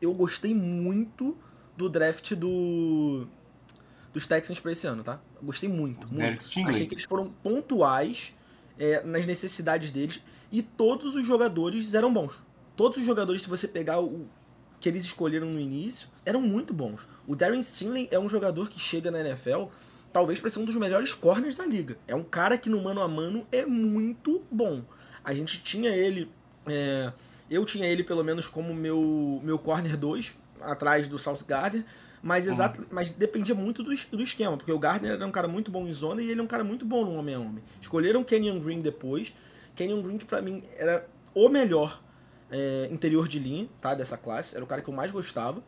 eu 0.00 0.14
gostei 0.14 0.54
muito 0.54 1.36
do 1.76 1.88
draft 1.88 2.34
do 2.34 3.26
dos 4.12 4.26
Texans 4.26 4.58
para 4.58 4.72
esse 4.72 4.86
ano, 4.86 5.04
tá? 5.04 5.20
gostei 5.42 5.68
muito, 5.68 6.12
muito. 6.12 6.22
Achei 6.70 6.86
que 6.86 6.94
eles 6.94 7.04
foram 7.04 7.30
pontuais 7.30 8.34
é, 8.78 9.02
nas 9.04 9.26
necessidades 9.26 9.90
deles 9.90 10.20
e 10.50 10.62
todos 10.62 11.14
os 11.14 11.26
jogadores 11.26 11.94
eram 11.94 12.12
bons. 12.12 12.42
Todos 12.76 12.98
os 12.98 13.04
jogadores, 13.04 13.42
se 13.42 13.48
você 13.48 13.68
pegar 13.68 14.00
o, 14.00 14.26
que 14.80 14.88
eles 14.88 15.04
escolheram 15.04 15.48
no 15.48 15.60
início 15.60 16.08
eram 16.24 16.40
muito 16.40 16.72
bons. 16.72 17.06
O 17.26 17.34
Darren 17.34 17.62
Stinley 17.62 18.08
é 18.10 18.18
um 18.18 18.28
jogador 18.28 18.68
que 18.68 18.78
chega 18.78 19.10
na 19.10 19.20
NFL 19.20 19.64
talvez 20.12 20.40
para 20.40 20.50
ser 20.50 20.60
um 20.60 20.64
dos 20.64 20.76
melhores 20.76 21.12
corners 21.12 21.56
da 21.56 21.66
liga. 21.66 21.98
É 22.06 22.14
um 22.14 22.24
cara 22.24 22.56
que 22.56 22.70
no 22.70 22.82
mano 22.82 23.00
a 23.02 23.08
mano 23.08 23.46
é 23.52 23.66
muito 23.66 24.42
bom. 24.50 24.82
A 25.28 25.34
gente 25.34 25.62
tinha 25.62 25.90
ele. 25.90 26.32
É, 26.66 27.12
eu 27.50 27.62
tinha 27.66 27.86
ele 27.86 28.02
pelo 28.02 28.24
menos 28.24 28.48
como 28.48 28.72
meu, 28.72 29.38
meu 29.44 29.58
corner 29.58 29.94
2, 29.94 30.34
atrás 30.62 31.06
do 31.06 31.18
South 31.18 31.44
Gardner. 31.46 31.84
Mas, 32.22 32.46
uhum. 32.46 32.52
exato, 32.54 32.86
mas 32.90 33.12
dependia 33.12 33.54
muito 33.54 33.82
do, 33.82 33.90
do 33.94 34.22
esquema, 34.22 34.56
porque 34.56 34.72
o 34.72 34.78
Gardner 34.78 35.12
era 35.12 35.26
um 35.26 35.30
cara 35.30 35.46
muito 35.46 35.70
bom 35.70 35.86
em 35.86 35.92
zona 35.92 36.22
e 36.22 36.30
ele 36.30 36.40
é 36.40 36.42
um 36.42 36.46
cara 36.46 36.64
muito 36.64 36.86
bom 36.86 37.04
no 37.04 37.12
homem 37.12 37.34
a 37.34 37.40
homem. 37.40 37.62
Escolheram 37.78 38.24
Kenyon 38.24 38.58
Green 38.58 38.80
depois. 38.80 39.34
Kenyon 39.76 40.00
Green, 40.00 40.16
que 40.16 40.24
pra 40.24 40.40
mim 40.40 40.62
era 40.78 41.06
o 41.34 41.46
melhor 41.50 42.02
é, 42.50 42.88
interior 42.90 43.28
de 43.28 43.38
linha, 43.38 43.68
tá? 43.82 43.94
Dessa 43.94 44.16
classe. 44.16 44.56
Era 44.56 44.64
o 44.64 44.66
cara 44.66 44.80
que 44.80 44.88
eu 44.88 44.94
mais 44.94 45.10
gostava. 45.10 45.62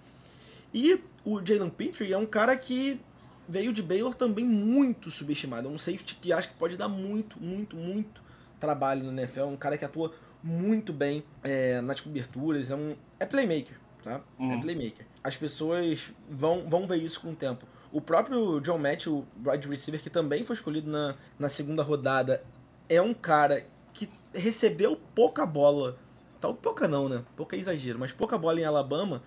E 0.73 0.99
o 1.23 1.39
Jalen 1.45 1.69
Petrie 1.69 2.15
é 2.15 2.19
um 2.19 2.27
cara 2.27 2.57
que 2.57 2.99
veio 3.47 3.75
de 3.75 3.83
Baylor 3.83 4.15
também 4.15 4.47
muito 4.47 5.11
subestimado. 5.11 5.69
É 5.69 5.71
um 5.71 5.79
safety 5.79 6.15
que 6.15 6.33
acho 6.33 6.49
que 6.49 6.55
pode 6.55 6.79
dar 6.79 6.89
muito, 6.89 7.39
muito, 7.39 7.77
muito 7.77 8.30
trabalho 8.61 9.05
no 9.05 9.11
NFL. 9.11 9.41
É 9.41 9.45
um 9.45 9.57
cara 9.57 9.77
que 9.79 9.85
atua 9.85 10.13
muito 10.43 10.93
bem 10.93 11.25
é, 11.43 11.81
nas 11.81 12.01
coberturas. 12.01 12.71
É 12.71 12.77
um 12.77 12.95
é 13.19 13.27
playmaker, 13.27 13.79
tá? 14.03 14.21
É 14.39 14.43
uhum. 14.43 14.53
É 14.53 14.61
playmaker. 14.61 15.07
As 15.25 15.37
pessoas 15.37 16.13
vão, 16.29 16.69
vão 16.69 16.87
ver 16.87 16.97
isso 16.97 17.21
com 17.21 17.31
o 17.31 17.35
tempo. 17.35 17.67
O 17.93 18.01
próprio 18.01 18.61
John 18.61 18.79
Matthew, 18.79 19.27
wide 19.45 19.69
receiver, 19.69 20.01
que 20.01 20.11
também 20.11 20.45
foi 20.45 20.55
escolhido 20.55 20.91
na, 20.91 21.17
na 21.39 21.49
segunda 21.49 21.83
rodada, 21.83 22.43
é 22.89 23.03
um 23.03 23.13
cara 23.13 23.67
que 23.93 24.09
recebeu 24.33 24.97
pouca 25.15 25.45
bola 25.45 25.99
Tal, 26.41 26.55
pouca 26.55 26.89
não, 26.89 27.09
né? 27.09 27.23
Pouca 27.37 27.55
é 27.55 27.59
exagero, 27.59 27.99
mas 27.99 28.13
pouca 28.13 28.39
bola 28.39 28.59
em 28.59 28.65
Alabama, 28.65 29.23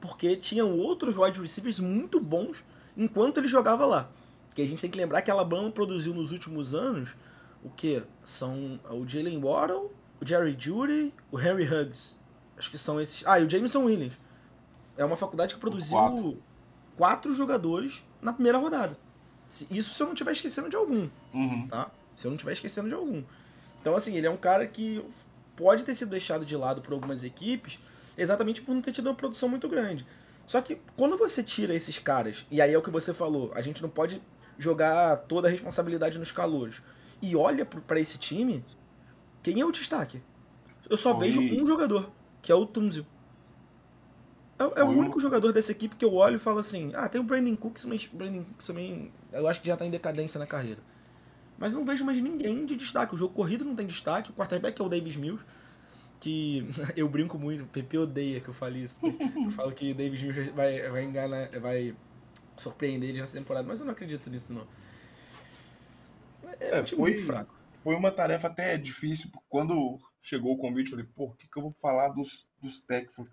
porque 0.00 0.34
tinham 0.34 0.76
outros 0.76 1.16
wide 1.16 1.40
receivers 1.40 1.78
muito 1.78 2.18
bons 2.18 2.64
enquanto 2.96 3.38
ele 3.38 3.46
jogava 3.46 3.86
lá. 3.86 4.10
Porque 4.48 4.62
a 4.62 4.66
gente 4.66 4.80
tem 4.80 4.90
que 4.90 4.98
lembrar 4.98 5.22
que 5.22 5.30
Alabama 5.30 5.70
produziu 5.70 6.12
nos 6.12 6.32
últimos 6.32 6.74
anos 6.74 7.10
o 7.66 7.70
que? 7.70 8.02
São 8.24 8.78
o 8.90 9.06
Jalen 9.06 9.40
Waddle, 9.40 9.92
o 10.20 10.26
Jerry 10.26 10.56
Judy, 10.58 11.12
o 11.30 11.38
Henry 11.38 11.66
Huggs. 11.66 12.14
Acho 12.56 12.70
que 12.70 12.78
são 12.78 13.00
esses. 13.00 13.26
Ah, 13.26 13.40
e 13.40 13.44
o 13.44 13.50
Jameson 13.50 13.84
Williams. 13.84 14.14
É 14.96 15.04
uma 15.04 15.16
faculdade 15.16 15.54
que 15.54 15.60
produziu 15.60 15.98
quatro. 15.98 16.42
quatro. 16.96 17.34
jogadores 17.34 18.02
na 18.22 18.32
primeira 18.32 18.56
rodada. 18.56 18.96
Isso 19.70 19.92
se 19.92 20.02
eu 20.02 20.06
não 20.06 20.14
estiver 20.14 20.32
esquecendo 20.32 20.70
de 20.70 20.76
algum. 20.76 21.08
Uhum. 21.34 21.68
Tá? 21.68 21.90
Se 22.14 22.26
eu 22.26 22.30
não 22.30 22.36
estiver 22.36 22.52
esquecendo 22.52 22.88
de 22.88 22.94
algum. 22.94 23.22
Então, 23.80 23.94
assim, 23.94 24.16
ele 24.16 24.26
é 24.26 24.30
um 24.30 24.36
cara 24.36 24.66
que 24.66 25.04
pode 25.54 25.84
ter 25.84 25.94
sido 25.94 26.10
deixado 26.10 26.46
de 26.46 26.56
lado 26.56 26.80
por 26.80 26.92
algumas 26.92 27.22
equipes 27.22 27.78
exatamente 28.16 28.62
por 28.62 28.74
não 28.74 28.80
ter 28.80 28.92
tido 28.92 29.06
uma 29.06 29.14
produção 29.14 29.48
muito 29.48 29.68
grande. 29.68 30.06
Só 30.46 30.60
que 30.60 30.78
quando 30.96 31.16
você 31.16 31.42
tira 31.42 31.74
esses 31.74 31.98
caras, 31.98 32.46
e 32.50 32.60
aí 32.60 32.72
é 32.72 32.78
o 32.78 32.82
que 32.82 32.90
você 32.90 33.12
falou, 33.12 33.50
a 33.54 33.60
gente 33.60 33.82
não 33.82 33.88
pode 33.88 34.22
jogar 34.58 35.16
toda 35.16 35.48
a 35.48 35.50
responsabilidade 35.50 36.18
nos 36.18 36.30
calouros. 36.30 36.80
E 37.22 37.34
olha 37.34 37.64
para 37.64 38.00
esse 38.00 38.18
time, 38.18 38.64
quem 39.42 39.60
é 39.60 39.64
o 39.64 39.72
destaque? 39.72 40.22
Eu 40.88 40.96
só 40.96 41.14
vejo 41.14 41.40
um 41.40 41.64
jogador, 41.64 42.10
que 42.42 42.52
é 42.52 42.54
o 42.54 42.66
Tunzio. 42.66 43.06
É, 44.58 44.80
é 44.80 44.84
o 44.84 44.88
único 44.88 45.20
jogador 45.20 45.52
dessa 45.52 45.72
equipe 45.72 45.96
que 45.96 46.04
eu 46.04 46.14
olho 46.14 46.36
e 46.36 46.38
falo 46.38 46.58
assim: 46.58 46.92
ah, 46.94 47.08
tem 47.08 47.20
o 47.20 47.24
Brandon 47.24 47.56
Cooks, 47.56 47.84
mas 47.84 48.08
o 48.12 48.16
Brandon 48.16 48.44
Cooks 48.44 48.66
também 48.66 49.12
eu 49.32 49.46
acho 49.46 49.60
que 49.60 49.66
já 49.66 49.76
tá 49.76 49.84
em 49.84 49.90
decadência 49.90 50.38
na 50.38 50.46
carreira. 50.46 50.80
Mas 51.58 51.72
não 51.72 51.84
vejo 51.84 52.04
mais 52.04 52.20
ninguém 52.20 52.66
de 52.66 52.76
destaque. 52.76 53.14
O 53.14 53.18
jogo 53.18 53.34
corrido 53.34 53.64
não 53.64 53.74
tem 53.74 53.86
destaque, 53.86 54.30
o 54.30 54.34
quarterback 54.34 54.80
é 54.80 54.84
o 54.84 54.88
Davis 54.88 55.16
Mills, 55.16 55.44
que 56.20 56.66
eu 56.96 57.08
brinco 57.08 57.38
muito, 57.38 57.64
o 57.64 57.66
PP 57.66 57.98
odeia 57.98 58.40
que 58.40 58.48
eu 58.48 58.54
fale 58.54 58.82
isso. 58.82 59.00
eu 59.04 59.50
falo 59.50 59.72
que 59.72 59.92
o 59.92 59.94
Davis 59.94 60.22
Mills 60.22 60.50
vai, 60.52 60.88
vai 60.88 61.04
enganar, 61.04 61.48
vai 61.60 61.94
surpreender 62.56 63.10
ele 63.10 63.20
nessa 63.20 63.38
temporada, 63.38 63.66
mas 63.66 63.80
eu 63.80 63.86
não 63.86 63.92
acredito 63.92 64.30
nisso 64.30 64.52
não. 64.52 64.66
É, 66.60 66.78
é 66.78 66.84
foi, 66.84 66.98
muito 66.98 67.24
fraco 67.24 67.56
foi 67.86 67.94
uma 67.94 68.10
tarefa 68.10 68.48
até 68.48 68.76
difícil, 68.76 69.30
quando 69.48 70.00
chegou 70.20 70.54
o 70.54 70.58
convite, 70.58 70.90
eu 70.90 70.98
falei, 70.98 71.08
pô, 71.14 71.26
o 71.26 71.34
que, 71.34 71.46
que 71.46 71.56
eu 71.56 71.62
vou 71.62 71.70
falar 71.70 72.08
dos, 72.08 72.44
dos 72.60 72.80
Texans? 72.80 73.30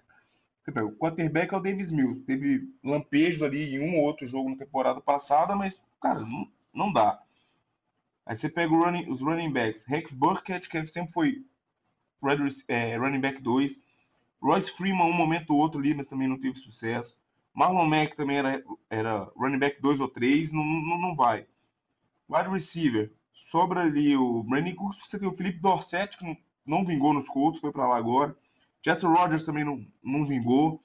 O 0.68 0.92
quarterback 0.92 1.52
é 1.52 1.58
o 1.58 1.60
Davis 1.60 1.90
Mills, 1.90 2.22
teve 2.22 2.70
lampejos 2.84 3.42
ali 3.42 3.74
em 3.74 3.80
um 3.80 3.98
ou 3.98 4.04
outro 4.04 4.28
jogo 4.28 4.52
na 4.52 4.56
temporada 4.56 5.02
passada, 5.02 5.56
mas, 5.56 5.82
cara, 6.00 6.20
não, 6.20 6.48
não 6.72 6.94
dá. 6.94 7.20
Aí 8.28 8.36
você 8.36 8.48
pega 8.48 8.72
running, 8.72 9.10
os 9.10 9.22
running 9.22 9.52
backs, 9.52 9.86
Rex 9.86 10.14
Burkett, 10.14 10.70
que 10.70 10.86
sempre 10.86 11.12
foi 11.12 11.44
é, 12.68 12.96
running 12.96 13.22
back 13.22 13.42
2, 13.42 13.82
Royce 14.40 14.70
Freeman 14.70 15.08
um 15.08 15.14
momento 15.14 15.50
ou 15.50 15.60
outro 15.60 15.80
ali, 15.80 15.96
mas 15.96 16.06
também 16.06 16.28
não 16.28 16.40
teve 16.40 16.60
sucesso. 16.60 17.18
Marlon 17.56 17.88
Mack 17.88 18.16
também 18.16 18.38
era, 18.38 18.64
era 18.88 19.32
running 19.36 19.58
back 19.58 19.82
2 19.82 20.00
ou 20.00 20.08
3, 20.08 20.52
não, 20.52 20.64
não, 20.64 21.02
não 21.02 21.16
vai. 21.16 21.48
Wide 22.34 22.50
receiver, 22.50 23.12
Sobra 23.34 23.82
ali 23.82 24.16
o 24.16 24.44
Brandon 24.44 24.76
Cooks, 24.76 25.00
você 25.00 25.18
tem 25.18 25.28
o 25.28 25.34
Felipe 25.34 25.60
Dorset, 25.60 26.16
que 26.18 26.38
não, 26.66 26.86
vingou 26.86 27.14
nos 27.14 27.28
Colts, 27.28 27.60
foi 27.60 27.72
para 27.72 27.88
lá 27.88 27.98
agora. 27.98 28.36
Jesse 28.82 29.06
Rogers 29.06 29.42
também 29.42 29.64
não, 29.64 29.86
não 30.04 30.26
vingou. 30.26 30.84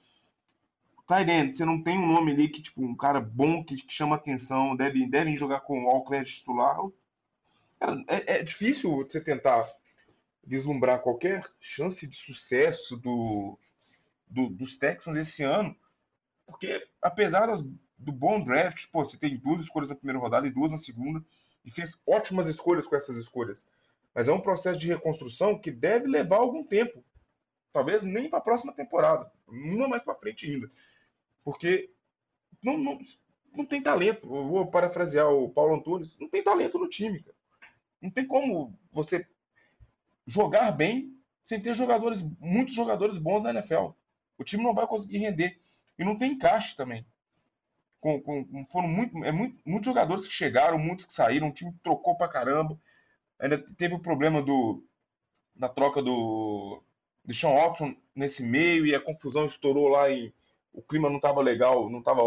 Tyrant, 1.05 1.53
você 1.53 1.63
não 1.63 1.81
tem 1.81 1.97
um 1.97 2.07
nome 2.07 2.31
ali 2.31 2.49
que, 2.49 2.61
tipo, 2.61 2.83
um 2.83 2.95
cara 2.95 3.21
bom 3.21 3.63
que, 3.63 3.75
que 3.75 3.93
chama 3.93 4.15
atenção, 4.15 4.75
deve, 4.75 5.05
devem 5.05 5.37
jogar 5.37 5.61
com 5.61 5.85
o 5.85 5.89
Alclair 5.89 6.25
titular. 6.25 6.77
Cara, 7.79 8.03
é, 8.07 8.37
é 8.37 8.43
difícil 8.43 8.95
você 8.95 9.21
tentar 9.21 9.67
vislumbrar 10.43 11.01
qualquer 11.01 11.45
chance 11.59 12.07
de 12.07 12.15
sucesso 12.15 12.97
do, 12.97 13.59
do, 14.27 14.49
dos 14.49 14.75
Texans 14.75 15.17
esse 15.17 15.43
ano, 15.43 15.75
porque 16.47 16.87
apesar 17.01 17.45
das, 17.45 17.63
do 17.97 18.11
bom 18.11 18.43
draft, 18.43 18.87
pô, 18.91 19.05
você 19.05 19.17
tem 19.17 19.37
duas 19.37 19.61
escolhas 19.61 19.89
na 19.89 19.95
primeira 19.95 20.19
rodada 20.19 20.47
e 20.47 20.51
duas 20.51 20.71
na 20.71 20.77
segunda, 20.77 21.23
e 21.63 21.71
fez 21.71 21.99
ótimas 22.05 22.47
escolhas 22.47 22.87
com 22.87 22.95
essas 22.95 23.17
escolhas. 23.17 23.67
Mas 24.13 24.27
é 24.27 24.33
um 24.33 24.41
processo 24.41 24.79
de 24.79 24.87
reconstrução 24.87 25.59
que 25.59 25.71
deve 25.71 26.07
levar 26.07 26.37
algum 26.37 26.63
tempo. 26.63 27.03
Talvez 27.71 28.03
nem 28.03 28.29
para 28.29 28.39
a 28.39 28.43
próxima 28.43 28.73
temporada. 28.73 29.31
Uma 29.47 29.87
mais 29.87 30.03
para 30.03 30.15
frente 30.15 30.49
ainda. 30.49 30.69
Porque 31.43 31.91
não, 32.63 32.77
não, 32.77 32.97
não 33.55 33.65
tem 33.65 33.81
talento. 33.81 34.25
Eu 34.25 34.47
vou 34.47 34.67
parafrasear 34.67 35.29
o 35.29 35.49
Paulo 35.49 35.75
Antunes. 35.75 36.17
Não 36.17 36.27
tem 36.27 36.43
talento 36.43 36.79
no 36.79 36.89
time, 36.89 37.21
cara. 37.21 37.37
Não 38.01 38.09
tem 38.09 38.25
como 38.25 38.77
você 38.91 39.27
jogar 40.25 40.71
bem 40.71 41.15
sem 41.43 41.61
ter 41.61 41.75
jogadores, 41.75 42.23
muitos 42.39 42.73
jogadores 42.73 43.17
bons 43.17 43.43
na 43.43 43.51
NFL. 43.51 43.89
O 44.37 44.43
time 44.43 44.63
não 44.63 44.73
vai 44.73 44.87
conseguir 44.87 45.17
render. 45.19 45.59
E 45.97 46.03
não 46.03 46.17
tem 46.17 46.31
encaixe 46.31 46.75
também 46.75 47.05
com, 47.99 48.21
com, 48.21 48.65
foram 48.71 48.87
muito, 48.87 49.23
é 49.23 49.31
muito, 49.31 49.57
muitos 49.65 49.85
jogadores 49.85 50.27
que 50.27 50.33
chegaram, 50.33 50.77
muitos 50.77 51.05
que 51.05 51.13
saíram, 51.13 51.49
o 51.49 51.53
time 51.53 51.73
trocou 51.83 52.15
pra 52.15 52.27
caramba. 52.27 52.79
Ainda 53.39 53.57
teve 53.77 53.95
o 53.95 53.99
problema 53.99 54.41
do, 54.41 54.83
da 55.55 55.69
troca 55.69 56.01
do, 56.01 56.81
do 57.23 57.33
Sean 57.33 57.53
Watson 57.53 57.95
nesse 58.15 58.43
meio 58.43 58.85
e 58.85 58.95
a 58.95 58.99
confusão 58.99 59.45
estourou 59.45 59.87
lá 59.89 60.09
e 60.09 60.33
o 60.73 60.81
clima 60.81 61.09
não 61.09 61.17
estava 61.17 61.41
legal, 61.41 61.89
não 61.89 61.99
estava 61.99 62.21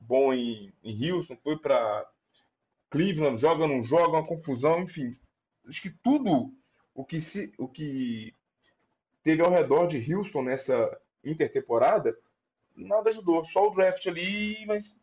bom 0.00 0.32
em, 0.32 0.72
em 0.82 1.10
Houston, 1.10 1.36
foi 1.42 1.58
para 1.58 2.06
Cleveland, 2.90 3.40
joga, 3.40 3.66
não 3.66 3.82
joga, 3.82 4.18
uma 4.18 4.26
confusão, 4.26 4.82
enfim. 4.82 5.16
Acho 5.68 5.82
que 5.82 5.90
tudo 5.90 6.52
o 6.94 7.04
que, 7.04 7.20
se, 7.20 7.52
o 7.58 7.66
que 7.66 8.34
teve 9.22 9.42
ao 9.42 9.50
redor 9.50 9.86
de 9.86 10.14
Houston 10.14 10.42
nessa 10.42 10.96
intertemporada, 11.24 12.16
nada 12.76 13.10
ajudou. 13.10 13.44
Só 13.44 13.66
o 13.66 13.70
draft 13.70 14.06
ali, 14.06 14.64
mas 14.66 14.98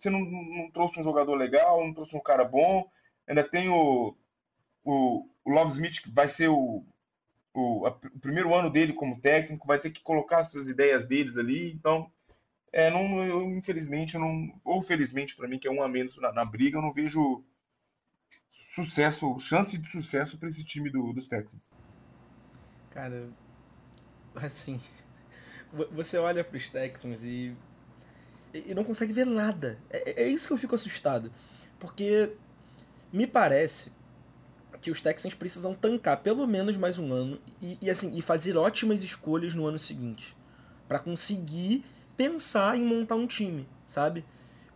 você 0.00 0.08
não, 0.08 0.20
não, 0.20 0.70
trouxe 0.70 0.98
um 0.98 1.04
jogador 1.04 1.34
legal, 1.34 1.84
não 1.84 1.92
trouxe 1.92 2.16
um 2.16 2.22
cara 2.22 2.42
bom. 2.42 2.90
Ainda 3.28 3.44
tem 3.44 3.68
o, 3.68 4.16
o, 4.82 5.28
o 5.44 5.50
Love 5.50 5.72
Smith, 5.72 6.00
que 6.00 6.10
vai 6.10 6.26
ser 6.26 6.48
o, 6.48 6.82
o, 7.52 7.86
a, 7.86 7.90
o, 7.90 8.18
primeiro 8.18 8.54
ano 8.54 8.70
dele 8.70 8.94
como 8.94 9.20
técnico, 9.20 9.66
vai 9.66 9.78
ter 9.78 9.90
que 9.90 10.00
colocar 10.00 10.40
essas 10.40 10.70
ideias 10.70 11.06
deles 11.06 11.36
ali. 11.36 11.70
Então, 11.72 12.10
é, 12.72 12.90
não, 12.90 13.22
eu, 13.22 13.42
infelizmente, 13.50 14.16
não, 14.16 14.58
ou 14.64 14.82
felizmente 14.82 15.36
para 15.36 15.46
mim, 15.46 15.58
que 15.58 15.68
é 15.68 15.70
um 15.70 15.82
a 15.82 15.88
menos 15.88 16.16
na, 16.16 16.32
na, 16.32 16.46
briga, 16.46 16.78
eu 16.78 16.82
não 16.82 16.94
vejo 16.94 17.44
sucesso, 18.48 19.38
chance 19.38 19.76
de 19.76 19.86
sucesso 19.86 20.38
para 20.38 20.48
esse 20.48 20.64
time 20.64 20.88
do, 20.88 21.12
dos 21.12 21.28
Texans. 21.28 21.74
Cara, 22.90 23.28
assim, 24.34 24.80
você 25.92 26.16
olha 26.16 26.42
para 26.42 26.56
os 26.56 26.70
Texans 26.70 27.22
e 27.22 27.54
e 28.52 28.74
não 28.74 28.84
consegue 28.84 29.12
ver 29.12 29.26
nada. 29.26 29.78
É, 29.90 30.22
é, 30.22 30.28
isso 30.28 30.46
que 30.46 30.52
eu 30.52 30.58
fico 30.58 30.74
assustado. 30.74 31.30
Porque 31.78 32.32
me 33.12 33.26
parece 33.26 33.92
que 34.80 34.90
os 34.90 35.00
Texans 35.00 35.34
precisam 35.34 35.74
tancar 35.74 36.18
pelo 36.18 36.46
menos 36.46 36.76
mais 36.76 36.98
um 36.98 37.12
ano 37.12 37.38
e, 37.60 37.76
e 37.82 37.90
assim 37.90 38.14
e 38.14 38.22
fazer 38.22 38.56
ótimas 38.56 39.02
escolhas 39.02 39.54
no 39.54 39.66
ano 39.66 39.78
seguinte 39.78 40.34
para 40.88 40.98
conseguir 40.98 41.84
pensar 42.16 42.76
em 42.76 42.82
montar 42.82 43.14
um 43.14 43.26
time, 43.26 43.68
sabe? 43.86 44.24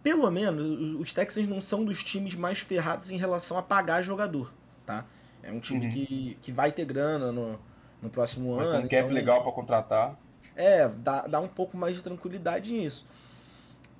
Pelo 0.02 0.30
menos 0.30 1.00
os 1.00 1.12
Texans 1.12 1.48
não 1.48 1.60
são 1.60 1.84
dos 1.84 2.04
times 2.04 2.34
mais 2.34 2.58
ferrados 2.58 3.10
em 3.10 3.16
relação 3.16 3.56
a 3.56 3.62
pagar 3.62 4.02
jogador, 4.02 4.52
tá? 4.84 5.06
É 5.42 5.50
um 5.50 5.60
time 5.60 5.86
uhum. 5.86 5.92
que, 5.92 6.38
que 6.40 6.52
vai 6.52 6.70
ter 6.70 6.84
grana 6.84 7.32
no, 7.32 7.58
no 8.00 8.10
próximo 8.10 8.56
Mas 8.56 8.68
ano. 8.68 8.78
Um 8.78 8.82
cap 8.88 8.96
então, 8.96 9.10
legal 9.10 9.42
para 9.42 9.52
contratar. 9.52 10.18
É, 10.56 10.88
dá, 10.88 11.22
dá 11.26 11.40
um 11.40 11.48
pouco 11.48 11.76
mais 11.76 11.96
de 11.96 12.02
tranquilidade 12.02 12.72
nisso. 12.72 13.06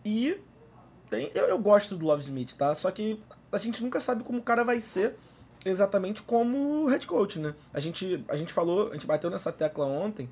E 0.05 0.39
tem, 1.09 1.31
eu, 1.35 1.45
eu 1.45 1.59
gosto 1.59 1.97
do 1.97 2.07
Love 2.07 2.23
Smith, 2.23 2.55
tá? 2.55 2.75
Só 2.75 2.91
que 2.91 3.21
a 3.51 3.59
gente 3.59 3.83
nunca 3.83 4.01
sabe 4.01 4.25
como 4.25 4.39
o 4.39 4.43
cara 4.43 4.65
vai 4.65 4.81
ser 4.81 5.15
exatamente 5.65 6.23
como 6.23 6.87
head 6.87 7.07
coach, 7.07 7.39
né? 7.39 7.55
A 7.73 7.81
gente, 7.81 8.25
a 8.29 8.37
gente 8.37 8.53
falou, 8.53 8.91
a 8.91 8.93
gente 8.95 9.07
bateu 9.07 9.31
nessa 9.31 9.51
tecla 9.51 9.87
ontem. 9.87 10.29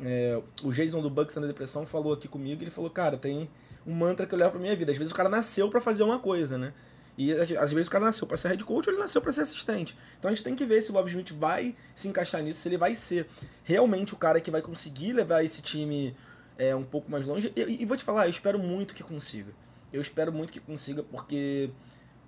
É, 0.00 0.40
o 0.62 0.72
Jason 0.72 1.00
do 1.00 1.10
Bucks 1.10 1.36
na 1.36 1.46
depressão 1.46 1.86
falou 1.86 2.12
aqui 2.12 2.26
comigo, 2.26 2.62
ele 2.62 2.70
falou, 2.70 2.90
cara, 2.90 3.16
tem 3.16 3.48
um 3.86 3.94
mantra 3.94 4.26
que 4.26 4.34
eu 4.34 4.38
levo 4.38 4.52
pra 4.52 4.60
minha 4.60 4.74
vida. 4.74 4.90
Às 4.90 4.98
vezes 4.98 5.12
o 5.12 5.16
cara 5.16 5.28
nasceu 5.28 5.70
para 5.70 5.80
fazer 5.80 6.02
uma 6.02 6.18
coisa, 6.18 6.58
né? 6.58 6.72
E 7.16 7.30
às 7.32 7.70
vezes 7.70 7.88
o 7.88 7.90
cara 7.90 8.06
nasceu 8.06 8.26
para 8.26 8.38
ser 8.38 8.48
head 8.48 8.64
coach 8.64 8.88
ou 8.88 8.94
ele 8.94 9.02
nasceu 9.02 9.20
para 9.20 9.32
ser 9.32 9.42
assistente. 9.42 9.96
Então 10.18 10.30
a 10.30 10.34
gente 10.34 10.42
tem 10.42 10.56
que 10.56 10.64
ver 10.64 10.82
se 10.82 10.90
o 10.90 10.94
Love 10.94 11.10
Smith 11.10 11.32
vai 11.32 11.76
se 11.94 12.08
encaixar 12.08 12.42
nisso, 12.42 12.60
se 12.60 12.68
ele 12.68 12.78
vai 12.78 12.94
ser 12.94 13.28
realmente 13.62 14.14
o 14.14 14.16
cara 14.16 14.40
que 14.40 14.50
vai 14.50 14.62
conseguir 14.62 15.12
levar 15.12 15.44
esse 15.44 15.60
time 15.60 16.16
é, 16.62 16.76
um 16.76 16.84
pouco 16.84 17.10
mais 17.10 17.26
longe. 17.26 17.52
E, 17.56 17.82
e, 17.82 17.84
vou 17.84 17.96
te 17.96 18.04
falar, 18.04 18.26
eu 18.26 18.30
espero 18.30 18.58
muito 18.58 18.94
que 18.94 19.02
consiga. 19.02 19.52
Eu 19.92 20.00
espero 20.00 20.32
muito 20.32 20.52
que 20.52 20.60
consiga, 20.60 21.02
porque 21.02 21.70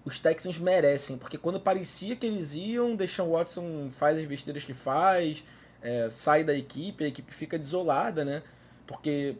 os 0.04 0.18
Texans 0.18 0.58
merecem. 0.58 1.16
Porque 1.16 1.38
quando 1.38 1.60
parecia 1.60 2.16
que 2.16 2.26
eles 2.26 2.54
iam, 2.54 2.96
o 2.96 3.30
Watson 3.30 3.90
faz 3.92 4.18
as 4.18 4.24
besteiras 4.24 4.64
que 4.64 4.74
faz, 4.74 5.46
é, 5.80 6.10
sai 6.12 6.42
da 6.42 6.54
equipe, 6.54 7.04
a 7.04 7.08
equipe 7.08 7.32
fica 7.32 7.56
desolada, 7.56 8.24
né? 8.24 8.42
Porque 8.86 9.36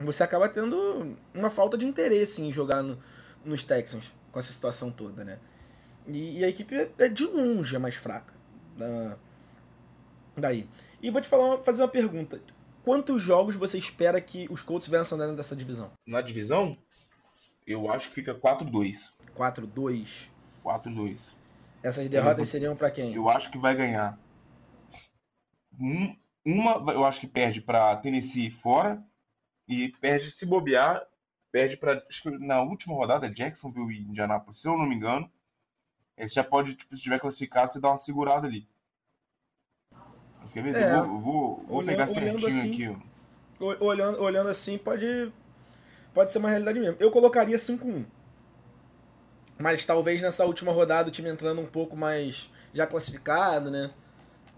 você 0.00 0.22
acaba 0.22 0.48
tendo 0.48 1.16
uma 1.34 1.50
falta 1.50 1.76
de 1.76 1.86
interesse 1.86 2.40
em 2.40 2.50
jogar 2.50 2.82
no, 2.82 2.98
nos 3.44 3.62
Texans 3.62 4.12
com 4.32 4.38
essa 4.38 4.52
situação 4.52 4.90
toda, 4.90 5.24
né? 5.24 5.38
E, 6.08 6.40
e 6.40 6.44
a 6.44 6.48
equipe 6.48 6.90
é 6.98 7.08
de 7.08 7.24
longe 7.24 7.76
a 7.76 7.78
mais 7.78 7.94
fraca. 7.94 8.32
Uh, 8.78 9.16
Daí. 10.36 10.68
E 11.02 11.10
vou 11.10 11.20
te 11.20 11.28
falar, 11.28 11.58
fazer 11.58 11.82
uma 11.82 11.88
pergunta. 11.88 12.40
Quantos 12.86 13.20
jogos 13.20 13.56
você 13.56 13.78
espera 13.78 14.20
que 14.20 14.46
os 14.48 14.62
Colts 14.62 14.86
vençam 14.86 15.18
dentro 15.18 15.34
dessa 15.34 15.56
divisão? 15.56 15.90
Na 16.06 16.20
divisão, 16.20 16.78
eu 17.66 17.90
acho 17.90 18.08
que 18.08 18.14
fica 18.14 18.32
4-2. 18.32 19.12
4-2. 19.36 20.28
4-2. 20.64 21.34
Essas 21.82 22.08
derrotas 22.08 22.48
seriam 22.48 22.76
para 22.76 22.88
quem? 22.92 23.12
Eu 23.12 23.28
acho 23.28 23.50
que 23.50 23.58
vai 23.58 23.74
ganhar. 23.74 24.16
uma, 26.44 26.92
eu 26.92 27.04
acho 27.04 27.18
que 27.18 27.26
perde 27.26 27.60
para 27.60 27.96
Tennessee 27.96 28.52
fora 28.52 29.04
e 29.66 29.88
perde, 29.88 30.30
se 30.30 30.46
bobear, 30.46 31.04
perde 31.50 31.76
para 31.76 32.00
na 32.38 32.62
última 32.62 32.94
rodada 32.94 33.28
Jacksonville 33.28 33.96
e 33.96 34.02
Indianapolis, 34.02 34.60
se 34.60 34.68
eu 34.68 34.78
não 34.78 34.86
me 34.86 34.94
engano. 34.94 35.28
Você 36.16 36.34
já 36.34 36.44
pode, 36.44 36.76
tipo, 36.76 36.94
se 36.94 37.02
tiver 37.02 37.18
classificado, 37.18 37.72
você 37.72 37.80
dá 37.80 37.88
uma 37.88 37.98
segurada 37.98 38.46
ali. 38.46 38.68
Mas 40.46 40.52
quer 40.52 40.62
ver? 40.62 40.76
É, 40.76 40.98
eu 40.98 41.06
vou, 41.06 41.20
vou, 41.20 41.64
vou 41.66 41.78
olhando, 41.78 41.86
pegar 41.86 42.06
certinho 42.06 42.48
assim, 42.48 42.70
aqui. 42.70 42.96
Ó. 43.60 43.84
Olhando, 43.84 44.22
olhando 44.22 44.48
assim, 44.48 44.78
pode, 44.78 45.32
pode 46.14 46.30
ser 46.30 46.38
uma 46.38 46.48
realidade 46.48 46.78
mesmo. 46.78 46.96
Eu 47.00 47.10
colocaria 47.10 47.56
5-1. 47.56 48.04
Mas 49.58 49.84
talvez 49.84 50.22
nessa 50.22 50.44
última 50.44 50.70
rodada 50.70 51.08
o 51.08 51.10
time 51.10 51.28
entrando 51.28 51.60
um 51.60 51.66
pouco 51.66 51.96
mais 51.96 52.48
já 52.72 52.86
classificado, 52.86 53.70
né? 53.72 53.90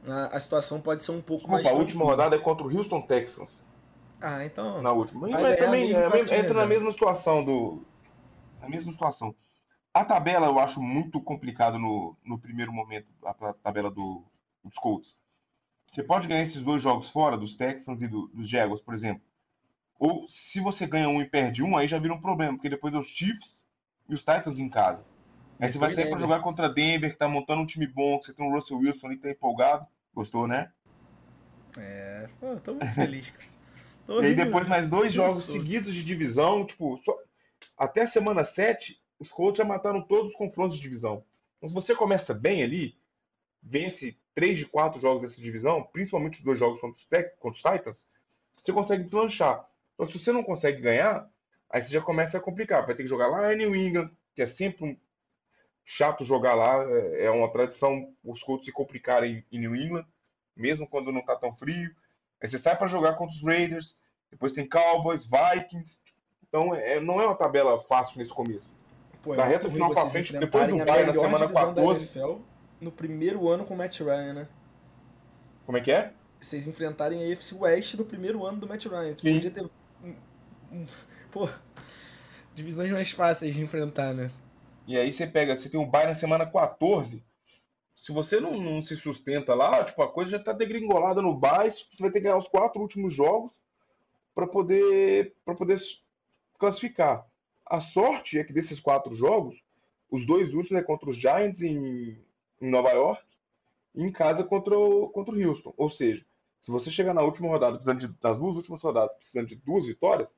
A, 0.07 0.37
a 0.37 0.41
situação 0.41 0.79
pode 0.81 1.03
ser 1.03 1.13
um 1.13 1.23
pouco 1.23 1.45
Desculpa, 1.45 1.63
mais. 1.63 1.75
A 1.75 1.79
última 1.79 2.05
rodada 2.05 2.37
é 2.37 2.39
contra 2.39 2.67
o 2.67 2.77
Houston 2.77 3.01
Texans. 3.01 3.65
Ah, 4.21 4.45
então. 4.45 4.83
Na 4.83 4.93
última. 4.93 5.27
Mas 5.27 5.59
também 5.59 5.95
é, 5.95 6.39
entra 6.39 6.55
na 6.55 6.67
mesma 6.67 6.91
situação 6.93 7.43
do. 7.43 7.83
Na 8.61 8.69
mesma 8.69 8.93
situação. 8.93 9.35
A 9.95 10.05
tabela 10.05 10.49
eu 10.49 10.59
acho 10.59 10.83
muito 10.83 11.19
complicado 11.21 11.79
no, 11.79 12.15
no 12.25 12.39
primeiro 12.39 12.73
momento, 12.73 13.07
a, 13.25 13.33
tabela 13.55 13.91
do, 13.91 14.23
dos 14.63 14.77
Colts. 14.77 15.17
Você 15.93 16.03
pode 16.03 16.29
ganhar 16.29 16.43
esses 16.43 16.63
dois 16.63 16.83
jogos 16.83 17.11
fora, 17.11 17.37
dos 17.37 17.57
Texans 17.57 18.03
e 18.03 18.09
do, 18.09 18.29
dos 18.29 18.49
Jaguars, 18.49 18.81
por 18.81 18.95
exemplo. 18.95 19.23
Ou 19.99 20.27
se 20.29 20.61
você 20.61 20.87
ganha 20.87 21.09
um 21.09 21.21
e 21.21 21.25
perde 21.25 21.63
um, 21.63 21.77
aí 21.77 21.89
já 21.89 21.99
vira 21.99 22.15
um 22.15 22.21
problema, 22.21 22.55
porque 22.55 22.69
depois 22.69 22.95
é 22.95 22.99
os 22.99 23.09
Chiefs 23.09 23.67
e 24.09 24.15
os 24.15 24.21
Titans 24.21 24.61
em 24.61 24.69
casa. 24.69 25.05
Aí 25.59 25.69
você 25.69 25.79
vai 25.79 25.91
sair 25.91 26.09
para 26.09 26.19
jogar 26.19 26.41
contra 26.41 26.69
Denver, 26.69 27.11
que 27.11 27.19
tá 27.19 27.27
montando 27.27 27.63
um 27.63 27.67
time 27.67 27.87
bom, 27.87 28.19
que 28.19 28.27
você 28.27 28.33
tem 28.33 28.47
o 28.47 28.55
Russell 28.55 28.79
Wilson 28.79 29.09
ali 29.09 29.17
que 29.17 29.23
tá 29.23 29.31
empolgado. 29.31 29.87
Gostou, 30.15 30.47
né? 30.47 30.71
É, 31.77 32.29
pô, 32.39 32.57
tô 32.57 32.75
muito 32.75 32.95
feliz, 32.95 33.31
cara. 33.31 33.49
Tô 34.07 34.23
e 34.23 34.27
aí 34.29 34.35
depois 34.35 34.67
mais 34.67 34.89
dois 34.89 35.13
jogos 35.13 35.45
seguidos 35.45 35.95
de 35.95 36.03
divisão, 36.03 36.65
tipo, 36.65 36.97
só... 36.97 37.15
até 37.77 38.03
a 38.03 38.07
semana 38.07 38.43
7, 38.43 38.99
os 39.19 39.31
Colts 39.31 39.59
já 39.59 39.67
mataram 39.67 40.01
todos 40.01 40.31
os 40.31 40.37
confrontos 40.37 40.79
de 40.79 40.83
divisão. 40.83 41.23
Então 41.59 41.69
se 41.69 41.75
você 41.75 41.95
começa 41.95 42.33
bem 42.33 42.63
ali, 42.63 42.97
vence 43.63 44.19
três 44.39 44.57
de 44.57 44.67
quatro 44.67 45.01
jogos 45.01 45.23
dessa 45.23 45.43
divisão, 45.43 45.83
principalmente 45.83 46.39
os 46.39 46.45
dois 46.45 46.57
jogos 46.57 46.81
contra 46.81 46.97
os, 46.97 47.05
contra 47.41 47.51
os 47.51 47.57
Titans, 47.57 48.07
você 48.55 48.73
consegue 48.73 49.03
deslanchar. 49.03 49.69
Então 49.95 50.07
se 50.07 50.17
você 50.17 50.31
não 50.31 50.45
consegue 50.45 50.81
ganhar, 50.81 51.29
aí 51.69 51.83
você 51.83 51.93
já 51.93 52.01
começa 52.01 52.39
a 52.39 52.41
complicar. 52.41 52.87
Vai 52.87 52.95
ter 52.95 53.03
que 53.03 53.09
jogar 53.09 53.27
lá 53.27 53.53
em 53.53 53.57
New 53.57 53.75
England, 53.75 54.13
que 54.37 54.41
é 54.41 54.47
sempre 54.47 54.85
um 54.85 54.97
chato 55.85 56.25
jogar 56.25 56.55
lá, 56.55 56.85
é, 56.85 57.25
é 57.25 57.31
uma 57.33 57.51
tradição 57.51 58.15
os 58.23 58.41
Colts 58.41 58.67
se 58.67 58.71
complicarem 58.71 59.45
em 59.51 59.59
New 59.59 59.75
England, 59.75 60.07
mesmo 60.55 60.87
quando 60.87 61.11
não 61.11 61.19
está 61.19 61.35
tão 61.35 61.53
frio. 61.53 61.91
Aí 62.41 62.49
você 62.49 62.59
sai 62.59 62.79
para 62.79 62.87
jogar 62.87 63.15
contra 63.15 63.35
os 63.35 63.43
Raiders, 63.43 63.99
depois 64.31 64.53
tem 64.53 64.69
Cowboys, 64.69 65.27
Vikings. 65.27 65.99
Então 66.47 66.73
é, 66.77 67.01
não 67.01 67.21
é 67.21 67.27
uma 67.27 67.35
tabela 67.35 67.81
fácil 67.81 68.17
nesse 68.17 68.33
começo. 68.33 68.73
Pô, 69.21 69.35
é 69.35 69.37
da 69.37 69.45
reta 69.45 69.69
final 69.69 69.91
para 69.91 70.09
frente, 70.09 70.39
depois 70.39 70.69
do 70.69 70.77
bye 70.85 71.07
na 71.07 71.13
semana 71.13 71.49
14. 71.53 72.09
No 72.81 72.93
primeiro 72.93 73.49
ano 73.49 73.65
com 73.65 73.75
o 73.75 73.77
Matt 73.77 74.01
Ryan, 74.01 74.35
né? 74.35 74.49
Como 75.67 75.79
é 75.79 75.81
que 75.81 75.91
é? 75.91 76.13
Vocês 76.41 76.67
enfrentarem 76.67 77.25
a 77.25 77.33
AFC 77.33 77.55
West 77.55 77.95
no 77.95 78.05
primeiro 78.05 78.45
ano 78.45 78.59
do 78.59 78.69
Matt 78.69 78.87
Ryan. 78.87 79.13
Você 79.13 79.35
podia 79.35 79.51
ter. 79.51 79.69
Pô, 81.33 81.49
divisões 82.55 82.91
mais 82.91 83.11
fáceis 83.11 83.55
de 83.55 83.61
enfrentar, 83.61 84.15
né? 84.15 84.31
E 84.87 84.97
aí 84.97 85.13
você 85.13 85.27
pega, 85.27 85.57
você 85.57 85.69
tem 85.69 85.79
um 85.79 85.89
bye 85.89 86.07
na 86.07 86.15
semana 86.15 86.47
14 86.47 87.27
se 87.99 88.13
você 88.13 88.39
não, 88.39 88.57
não, 88.63 88.81
se 88.81 88.95
sustenta 88.95 89.57
lá, 89.57 89.85
tipo, 89.85 90.01
a 90.01 90.09
coisa 90.09 90.31
já 90.31 90.37
está 90.37 90.53
degringolada 90.53 91.21
no 91.21 91.35
base, 91.35 91.85
você 91.91 92.01
vai 92.01 92.13
ter 92.13 92.21
que 92.21 92.25
ganhar 92.27 92.37
os 92.37 92.47
quatro 92.47 92.81
últimos 92.81 93.13
jogos 93.13 93.61
para 94.37 94.47
poder 94.47 95.35
para 95.45 95.57
poder 95.57 95.77
classificar. 96.57 97.27
A 97.67 97.81
sorte 97.81 98.39
é 98.39 98.45
que 98.45 98.53
desses 98.53 98.79
quatro 98.79 99.13
jogos, 99.17 99.65
os 100.09 100.25
dois 100.25 100.55
últimos 100.55 100.81
é 100.81 100.85
contra 100.85 101.11
os 101.11 101.17
Giants 101.17 101.61
em, 101.61 102.25
em 102.61 102.71
Nova 102.71 102.91
York 102.91 103.23
e 103.95 104.03
em 104.03 104.13
casa 104.13 104.45
contra 104.45 104.77
o, 104.79 105.09
contra 105.09 105.35
o 105.35 105.49
Houston. 105.49 105.73
Ou 105.77 105.89
seja, 105.89 106.25
se 106.61 106.71
você 106.71 106.91
chegar 106.91 107.15
na 107.15 107.23
última 107.23 107.49
rodada, 107.49 107.77
precisando 107.77 108.01
de, 108.01 108.09
das 108.21 108.39
duas 108.39 108.57
últimas 108.57 108.83
rodadas, 108.83 109.15
precisando 109.15 109.47
de 109.47 109.57
duas 109.57 109.87
vitórias, 109.87 110.37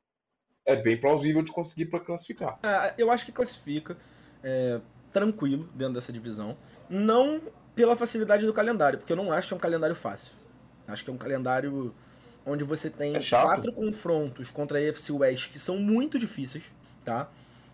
é 0.64 0.76
bem 0.76 1.00
plausível 1.00 1.42
de 1.42 1.52
conseguir 1.52 1.86
para 1.86 2.00
classificar. 2.00 2.58
É, 2.62 2.94
eu 2.98 3.10
acho 3.10 3.24
que 3.24 3.32
classifica 3.32 3.96
é, 4.42 4.80
tranquilo 5.12 5.68
dentro 5.74 5.94
dessa 5.94 6.12
divisão. 6.12 6.56
Não 6.88 7.40
pela 7.74 7.96
facilidade 7.96 8.44
do 8.44 8.52
calendário, 8.52 8.98
porque 8.98 9.12
eu 9.12 9.16
não 9.16 9.32
acho 9.32 9.48
que 9.48 9.54
é 9.54 9.56
um 9.56 9.60
calendário 9.60 9.96
fácil. 9.96 10.32
Acho 10.86 11.04
que 11.04 11.10
é 11.10 11.12
um 11.12 11.18
calendário 11.18 11.94
onde 12.44 12.64
você 12.64 12.90
tem 12.90 13.16
é 13.16 13.20
quatro 13.20 13.72
confrontos 13.72 14.50
contra 14.50 14.78
a 14.78 14.90
AFC 14.90 15.12
West 15.12 15.52
que 15.52 15.58
são 15.58 15.78
muito 15.78 16.18
difíceis, 16.18 16.64
tá? 17.04 17.30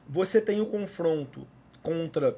Você 0.08 0.40
tem 0.40 0.60
o 0.60 0.66
confronto 0.66 1.46
contra 1.82 2.36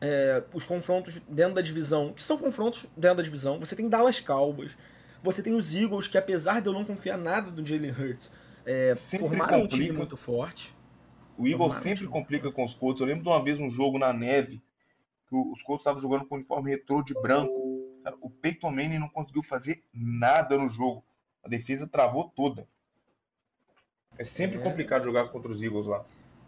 é, 0.00 0.42
os 0.52 0.64
confrontos 0.64 1.20
dentro 1.28 1.54
da 1.54 1.60
divisão, 1.60 2.12
que 2.12 2.22
são 2.22 2.38
confrontos 2.38 2.86
dentro 2.96 3.18
da 3.18 3.22
divisão. 3.22 3.58
Você 3.60 3.74
tem 3.74 3.88
Dallas 3.88 4.20
Cowboys, 4.20 4.76
você 5.22 5.42
tem 5.42 5.54
os 5.54 5.74
Eagles, 5.74 6.06
que 6.06 6.18
apesar 6.18 6.60
de 6.60 6.68
eu 6.68 6.72
não 6.72 6.84
confiar 6.84 7.18
nada 7.18 7.50
do 7.50 7.64
Jalen 7.64 7.90
Hurts, 7.90 8.30
é, 8.64 8.94
formaram 8.94 9.62
complica. 9.62 9.64
um 9.64 9.68
time 9.68 9.92
muito 9.92 10.16
forte. 10.16 10.74
O 11.36 11.46
Eagles 11.46 11.76
sempre 11.76 12.06
complica 12.06 12.50
com 12.50 12.64
os 12.64 12.74
Colts. 12.74 13.00
Eu 13.00 13.06
lembro 13.06 13.22
de 13.22 13.28
uma 13.28 13.42
vez 13.42 13.60
um 13.60 13.70
jogo 13.70 13.98
na 13.98 14.12
neve 14.12 14.60
que 15.28 15.36
os 15.36 15.62
Colts 15.62 15.82
estavam 15.82 16.00
jogando 16.00 16.26
com 16.26 16.34
uniforme 16.34 16.70
retrô 16.70 17.02
de 17.02 17.14
branco. 17.14 17.52
Cara, 18.02 18.16
o 18.20 18.28
Peyton 18.28 18.70
Manning 18.70 18.98
não 18.98 19.08
conseguiu 19.08 19.42
fazer 19.42 19.84
nada 19.92 20.58
no 20.58 20.68
jogo. 20.68 21.04
A 21.44 21.48
defesa 21.48 21.86
travou 21.86 22.32
toda. 22.34 22.66
É 24.18 24.24
sempre 24.24 24.58
é. 24.58 24.60
complicado 24.60 25.04
jogar 25.04 25.28
contra 25.28 25.50
os 25.50 25.62
Eagles 25.62 25.86
lá. 25.86 26.04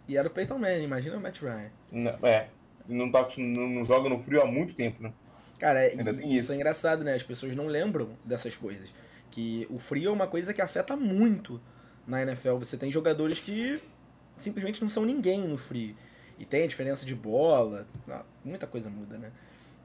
E 0.08 0.16
era 0.16 0.26
o 0.26 0.30
Peyton 0.30 0.58
Manning, 0.58 0.82
imagina 0.82 1.16
o 1.16 1.20
Matt 1.20 1.40
Ryan. 1.40 1.70
Não, 1.92 2.26
é, 2.26 2.48
não, 2.88 3.10
tá, 3.10 3.26
não, 3.38 3.68
não, 3.68 3.84
joga 3.84 4.08
no 4.08 4.18
frio 4.18 4.42
há 4.42 4.46
muito 4.46 4.74
tempo, 4.74 5.02
né? 5.02 5.12
Cara, 5.58 5.86
isso, 5.86 6.20
isso 6.26 6.52
é 6.52 6.56
engraçado, 6.56 7.04
né? 7.04 7.14
As 7.14 7.22
pessoas 7.22 7.54
não 7.54 7.66
lembram 7.66 8.16
dessas 8.24 8.56
coisas. 8.56 8.92
Que 9.30 9.66
o 9.70 9.78
frio 9.78 10.10
é 10.10 10.12
uma 10.12 10.26
coisa 10.26 10.52
que 10.54 10.62
afeta 10.62 10.96
muito 10.96 11.60
na 12.06 12.22
NFL. 12.22 12.56
Você 12.56 12.76
tem 12.76 12.90
jogadores 12.90 13.38
que 13.40 13.80
simplesmente 14.36 14.80
não 14.80 14.88
são 14.88 15.04
ninguém 15.04 15.46
no 15.46 15.58
frio. 15.58 15.94
E 16.38 16.44
tem 16.44 16.64
a 16.64 16.66
diferença 16.66 17.04
de 17.04 17.14
bola, 17.14 17.86
muita 18.42 18.66
coisa 18.66 18.88
muda, 18.88 19.18
né? 19.18 19.30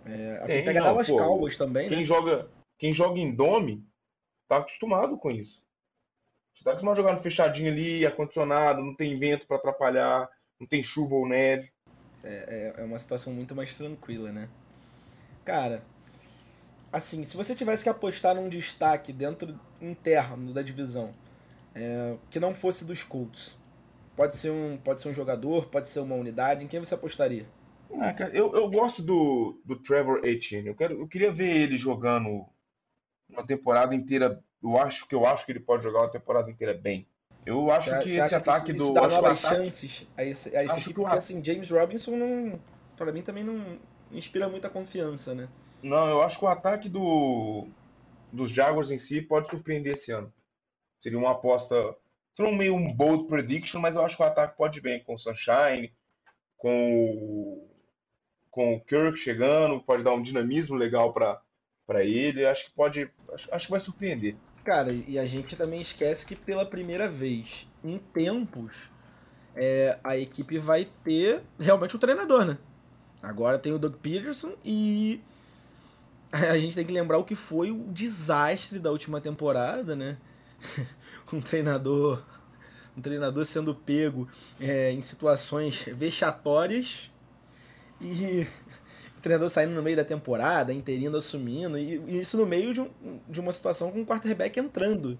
É, 0.05 0.38
assim, 0.38 0.47
tem, 0.47 0.65
pega 0.65 0.79
não, 0.79 0.88
Dallas 0.88 1.08
pô, 1.08 1.17
Cowboys 1.17 1.58
também, 1.58 1.89
quem 1.89 1.97
né? 1.97 2.03
Joga, 2.03 2.47
quem 2.77 2.93
joga 2.93 3.19
em 3.19 3.34
dome 3.34 3.86
tá 4.47 4.58
acostumado 4.58 5.17
com 5.17 5.31
isso. 5.31 5.62
Você 6.53 6.63
tá 6.63 6.71
acostumado 6.71 6.93
a 6.93 7.01
jogar 7.01 7.13
no 7.13 7.19
fechadinho 7.19 7.71
ali, 7.71 8.05
ar-condicionado, 8.05 8.81
não 8.81 8.95
tem 8.95 9.19
vento 9.19 9.45
para 9.45 9.58
atrapalhar, 9.58 10.29
não 10.58 10.65
tem 10.65 10.81
chuva 10.81 11.15
ou 11.15 11.27
neve. 11.27 11.69
É, 12.25 12.73
é, 12.77 12.81
é 12.81 12.83
uma 12.83 12.99
situação 12.99 13.31
muito 13.31 13.55
mais 13.55 13.73
tranquila, 13.77 14.31
né? 14.31 14.49
Cara, 15.45 15.83
assim, 16.91 17.23
se 17.23 17.38
você 17.38 17.55
tivesse 17.55 17.83
que 17.83 17.89
apostar 17.89 18.35
num 18.35 18.49
destaque 18.49 19.13
dentro 19.13 19.59
interno 19.79 20.53
da 20.53 20.61
divisão, 20.61 21.11
é, 21.73 22.17
que 22.29 22.39
não 22.39 22.55
fosse 22.55 22.83
dos 22.83 23.03
Colts, 23.03 23.55
Pode 24.15 24.38
ser 24.38 24.49
um, 24.49 24.77
pode 24.77 25.01
ser 25.01 25.09
um 25.09 25.13
jogador, 25.13 25.65
pode 25.65 25.89
ser 25.89 25.99
uma 25.99 26.15
unidade. 26.15 26.63
Em 26.63 26.67
quem 26.67 26.79
você 26.79 26.95
apostaria? 26.95 27.45
Ah, 27.99 28.13
cara, 28.13 28.33
eu, 28.33 28.53
eu 28.55 28.69
gosto 28.69 29.01
do, 29.01 29.59
do 29.65 29.75
Trevor 29.75 30.25
Etienne. 30.25 30.69
Eu, 30.69 30.75
quero, 30.75 30.99
eu 30.99 31.07
queria 31.07 31.33
ver 31.33 31.49
ele 31.49 31.77
jogando 31.77 32.45
uma 33.29 33.45
temporada 33.45 33.93
inteira. 33.93 34.41
Eu 34.63 34.77
acho 34.77 35.07
que 35.07 35.13
eu 35.13 35.25
acho 35.25 35.45
que 35.45 35.51
ele 35.51 35.59
pode 35.59 35.83
jogar 35.83 35.99
uma 35.99 36.11
temporada 36.11 36.49
inteira 36.49 36.73
bem. 36.73 37.07
Eu 37.45 37.69
acho 37.71 37.89
você, 37.89 38.03
que 38.03 38.17
esse 38.17 38.36
ataque 38.36 38.71
isso, 38.71 38.77
do. 38.77 38.84
Isso 38.86 38.93
dá 38.93 39.01
novas 39.08 39.45
ataque... 39.45 39.63
chances 39.63 40.08
a 40.17 40.23
esse, 40.23 40.58
a 40.58 40.63
esse 40.63 40.79
tipo, 40.81 41.03
porque 41.03 41.17
assim, 41.17 41.43
James 41.43 41.69
Robinson 41.69 42.15
não. 42.15 42.60
Pra 42.97 43.12
mim 43.12 43.21
também 43.21 43.43
não 43.43 43.77
inspira 44.12 44.47
muita 44.47 44.69
confiança, 44.69 45.36
né? 45.36 45.47
Não, 45.84 46.10
eu 46.10 46.23
acho 46.23 46.39
que 46.39 46.45
o 46.45 46.47
ataque 46.47 46.89
do, 46.89 47.67
dos 48.31 48.49
Jaguars 48.49 48.89
em 48.89 48.97
si 48.97 49.21
pode 49.21 49.49
surpreender 49.49 49.93
esse 49.93 50.12
ano. 50.12 50.34
Seria 50.99 51.19
uma 51.19 51.31
aposta 51.31 51.95
foi 52.36 52.45
um 52.47 52.55
meio 52.55 52.75
um 52.75 52.91
bold 52.91 53.27
prediction, 53.27 53.79
mas 53.79 53.95
eu 53.95 54.03
acho 54.03 54.17
que 54.17 54.21
o 54.21 54.25
ataque 54.25 54.58
pode 54.58 54.81
bem 54.81 55.01
com 55.01 55.15
o 55.15 55.17
Sunshine, 55.17 55.93
com 56.58 57.13
o, 57.15 57.69
com 58.51 58.75
o 58.75 58.81
Kirk 58.81 59.17
chegando, 59.17 59.81
pode 59.81 60.03
dar 60.03 60.12
um 60.12 60.21
dinamismo 60.21 60.75
legal 60.75 61.13
para 61.13 61.41
ele. 62.03 62.45
Acho 62.45 62.65
que 62.65 62.71
pode. 62.71 63.09
Acho, 63.33 63.53
acho 63.53 63.65
que 63.65 63.71
vai 63.71 63.79
surpreender. 63.79 64.35
Cara, 64.63 64.91
e 64.91 65.19
a 65.19 65.25
gente 65.25 65.55
também 65.55 65.81
esquece 65.81 66.25
que 66.25 66.35
pela 66.35 66.65
primeira 66.65 67.07
vez 67.07 67.67
em 67.83 67.99
tempos 67.99 68.89
é, 69.55 69.99
a 70.03 70.17
equipe 70.17 70.57
vai 70.57 70.85
ter 71.03 71.43
realmente 71.59 71.95
um 71.95 71.99
treinador, 71.99 72.45
né? 72.45 72.57
Agora 73.21 73.59
tem 73.59 73.73
o 73.73 73.79
Doug 73.79 73.95
Peterson 73.95 74.53
e 74.63 75.21
a 76.31 76.57
gente 76.57 76.75
tem 76.75 76.85
que 76.85 76.93
lembrar 76.93 77.19
o 77.19 77.23
que 77.23 77.35
foi 77.35 77.71
o 77.71 77.85
desastre 77.91 78.79
da 78.79 78.91
última 78.91 79.21
temporada, 79.21 79.95
né? 79.95 80.17
um 81.31 81.41
treinador 81.41 82.23
um 82.97 83.01
treinador 83.01 83.45
sendo 83.45 83.75
pego 83.75 84.27
é, 84.59 84.91
em 84.91 85.01
situações 85.01 85.83
vexatórias 85.93 87.11
e 87.99 88.47
treinador 89.25 89.49
saindo 89.49 89.73
no 89.73 89.81
meio 89.81 89.97
da 89.97 90.05
temporada, 90.05 90.71
interino 90.71 91.17
assumindo, 91.17 91.79
e, 91.79 91.97
e 92.07 92.19
isso 92.19 92.38
no 92.38 92.45
meio 92.45 92.73
de, 92.73 92.81
um, 92.81 92.89
de 93.27 93.39
uma 93.39 93.51
situação 93.51 93.91
com 93.91 94.01
o 94.01 94.05
quarterback 94.05 94.59
entrando 94.59 95.17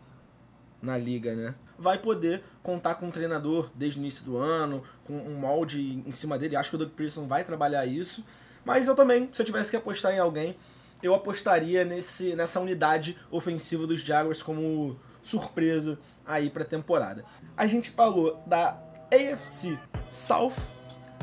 na 0.80 0.96
liga, 0.96 1.36
né? 1.36 1.56
Vai 1.78 1.98
poder 1.98 2.44
contar 2.62 2.96
com 2.96 3.08
um 3.08 3.12
treinador 3.12 3.72
desde 3.74 4.00
o 4.00 4.02
início 4.02 4.24
do 4.24 4.38
ano, 4.38 4.84
com 5.06 5.14
um 5.14 5.34
molde 5.34 6.04
em 6.06 6.12
cima 6.12 6.38
dele. 6.38 6.56
Acho 6.56 6.70
que 6.70 6.76
o 6.76 6.80
Doug 6.80 6.92
Pearson 6.92 7.28
vai 7.28 7.44
trabalhar 7.44 7.86
isso. 7.86 8.24
Mas 8.64 8.88
eu 8.88 8.94
também, 8.94 9.28
se 9.34 9.42
eu 9.42 9.46
tivesse 9.46 9.72
que 9.72 9.78
apostar 9.78 10.14
em 10.14 10.20
alguém, 10.20 10.56
eu 11.02 11.16
apostaria 11.16 11.84
nesse, 11.84 12.36
nessa 12.36 12.60
unidade 12.60 13.18
ofensiva 13.32 13.88
dos 13.88 14.02
Jaguars 14.02 14.44
como 14.44 15.00
surpresa 15.24 15.98
aí 16.26 16.50
para 16.50 16.62
a 16.62 16.68
temporada. 16.68 17.26
A 17.58 17.66
gente 17.66 17.90
falou 17.90 18.42
da 18.46 18.80
AFC 19.12 19.80
South, 20.08 20.54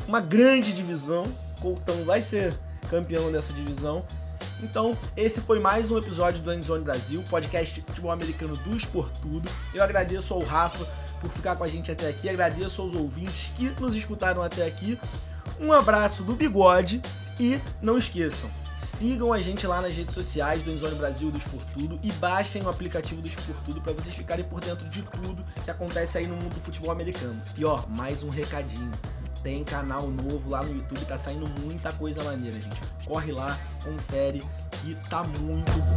uma 0.05 0.19
grande 0.19 0.73
divisão. 0.73 1.25
Coltão 1.61 2.03
vai 2.03 2.21
ser 2.21 2.53
campeão 2.89 3.31
dessa 3.31 3.53
divisão. 3.53 4.05
Então, 4.61 4.97
esse 5.15 5.41
foi 5.41 5.59
mais 5.59 5.91
um 5.91 5.97
episódio 5.97 6.41
do 6.41 6.53
Endzone 6.53 6.83
Brasil, 6.83 7.23
podcast 7.29 7.75
de 7.75 7.85
futebol 7.85 8.11
americano 8.11 8.55
do 8.57 8.75
Esportudo. 8.75 9.13
Tudo. 9.21 9.49
Eu 9.73 9.83
agradeço 9.83 10.33
ao 10.33 10.41
Rafa 10.41 10.85
por 11.21 11.29
ficar 11.29 11.55
com 11.55 11.63
a 11.63 11.67
gente 11.67 11.91
até 11.91 12.09
aqui, 12.09 12.29
agradeço 12.29 12.81
aos 12.81 12.93
ouvintes 12.93 13.51
que 13.55 13.69
nos 13.79 13.95
escutaram 13.95 14.41
até 14.41 14.65
aqui. 14.65 14.99
Um 15.59 15.71
abraço 15.71 16.23
do 16.23 16.35
Bigode 16.35 17.01
e 17.39 17.59
não 17.81 17.97
esqueçam, 17.97 18.49
Sigam 18.75 19.31
a 19.31 19.39
gente 19.39 19.67
lá 19.67 19.81
nas 19.81 19.95
redes 19.95 20.15
sociais 20.15 20.63
do 20.63 20.71
Enzone 20.71 20.95
Brasil 20.95 21.29
do 21.29 21.37
Esportudo 21.37 21.99
e 22.01 22.11
baixem 22.13 22.63
o 22.63 22.69
aplicativo 22.69 23.21
do 23.21 23.27
Esportudo 23.27 23.79
para 23.81 23.93
vocês 23.93 24.15
ficarem 24.15 24.43
por 24.43 24.59
dentro 24.59 24.89
de 24.89 25.03
tudo 25.03 25.45
que 25.63 25.69
acontece 25.69 26.17
aí 26.17 26.25
no 26.25 26.35
mundo 26.35 26.55
do 26.55 26.61
futebol 26.61 26.91
americano. 26.91 27.39
E 27.55 27.63
ó, 27.63 27.85
mais 27.87 28.23
um 28.23 28.29
recadinho. 28.29 28.91
Tem 29.43 29.63
canal 29.63 30.09
novo 30.09 30.49
lá 30.49 30.63
no 30.63 30.73
YouTube, 30.73 31.05
tá 31.05 31.17
saindo 31.17 31.47
muita 31.61 31.91
coisa 31.93 32.23
maneira, 32.23 32.59
gente. 32.59 32.81
Corre 33.05 33.31
lá, 33.31 33.59
confere 33.83 34.41
e 34.85 34.95
tá 35.09 35.23
muito 35.23 35.71
bom. 35.71 35.95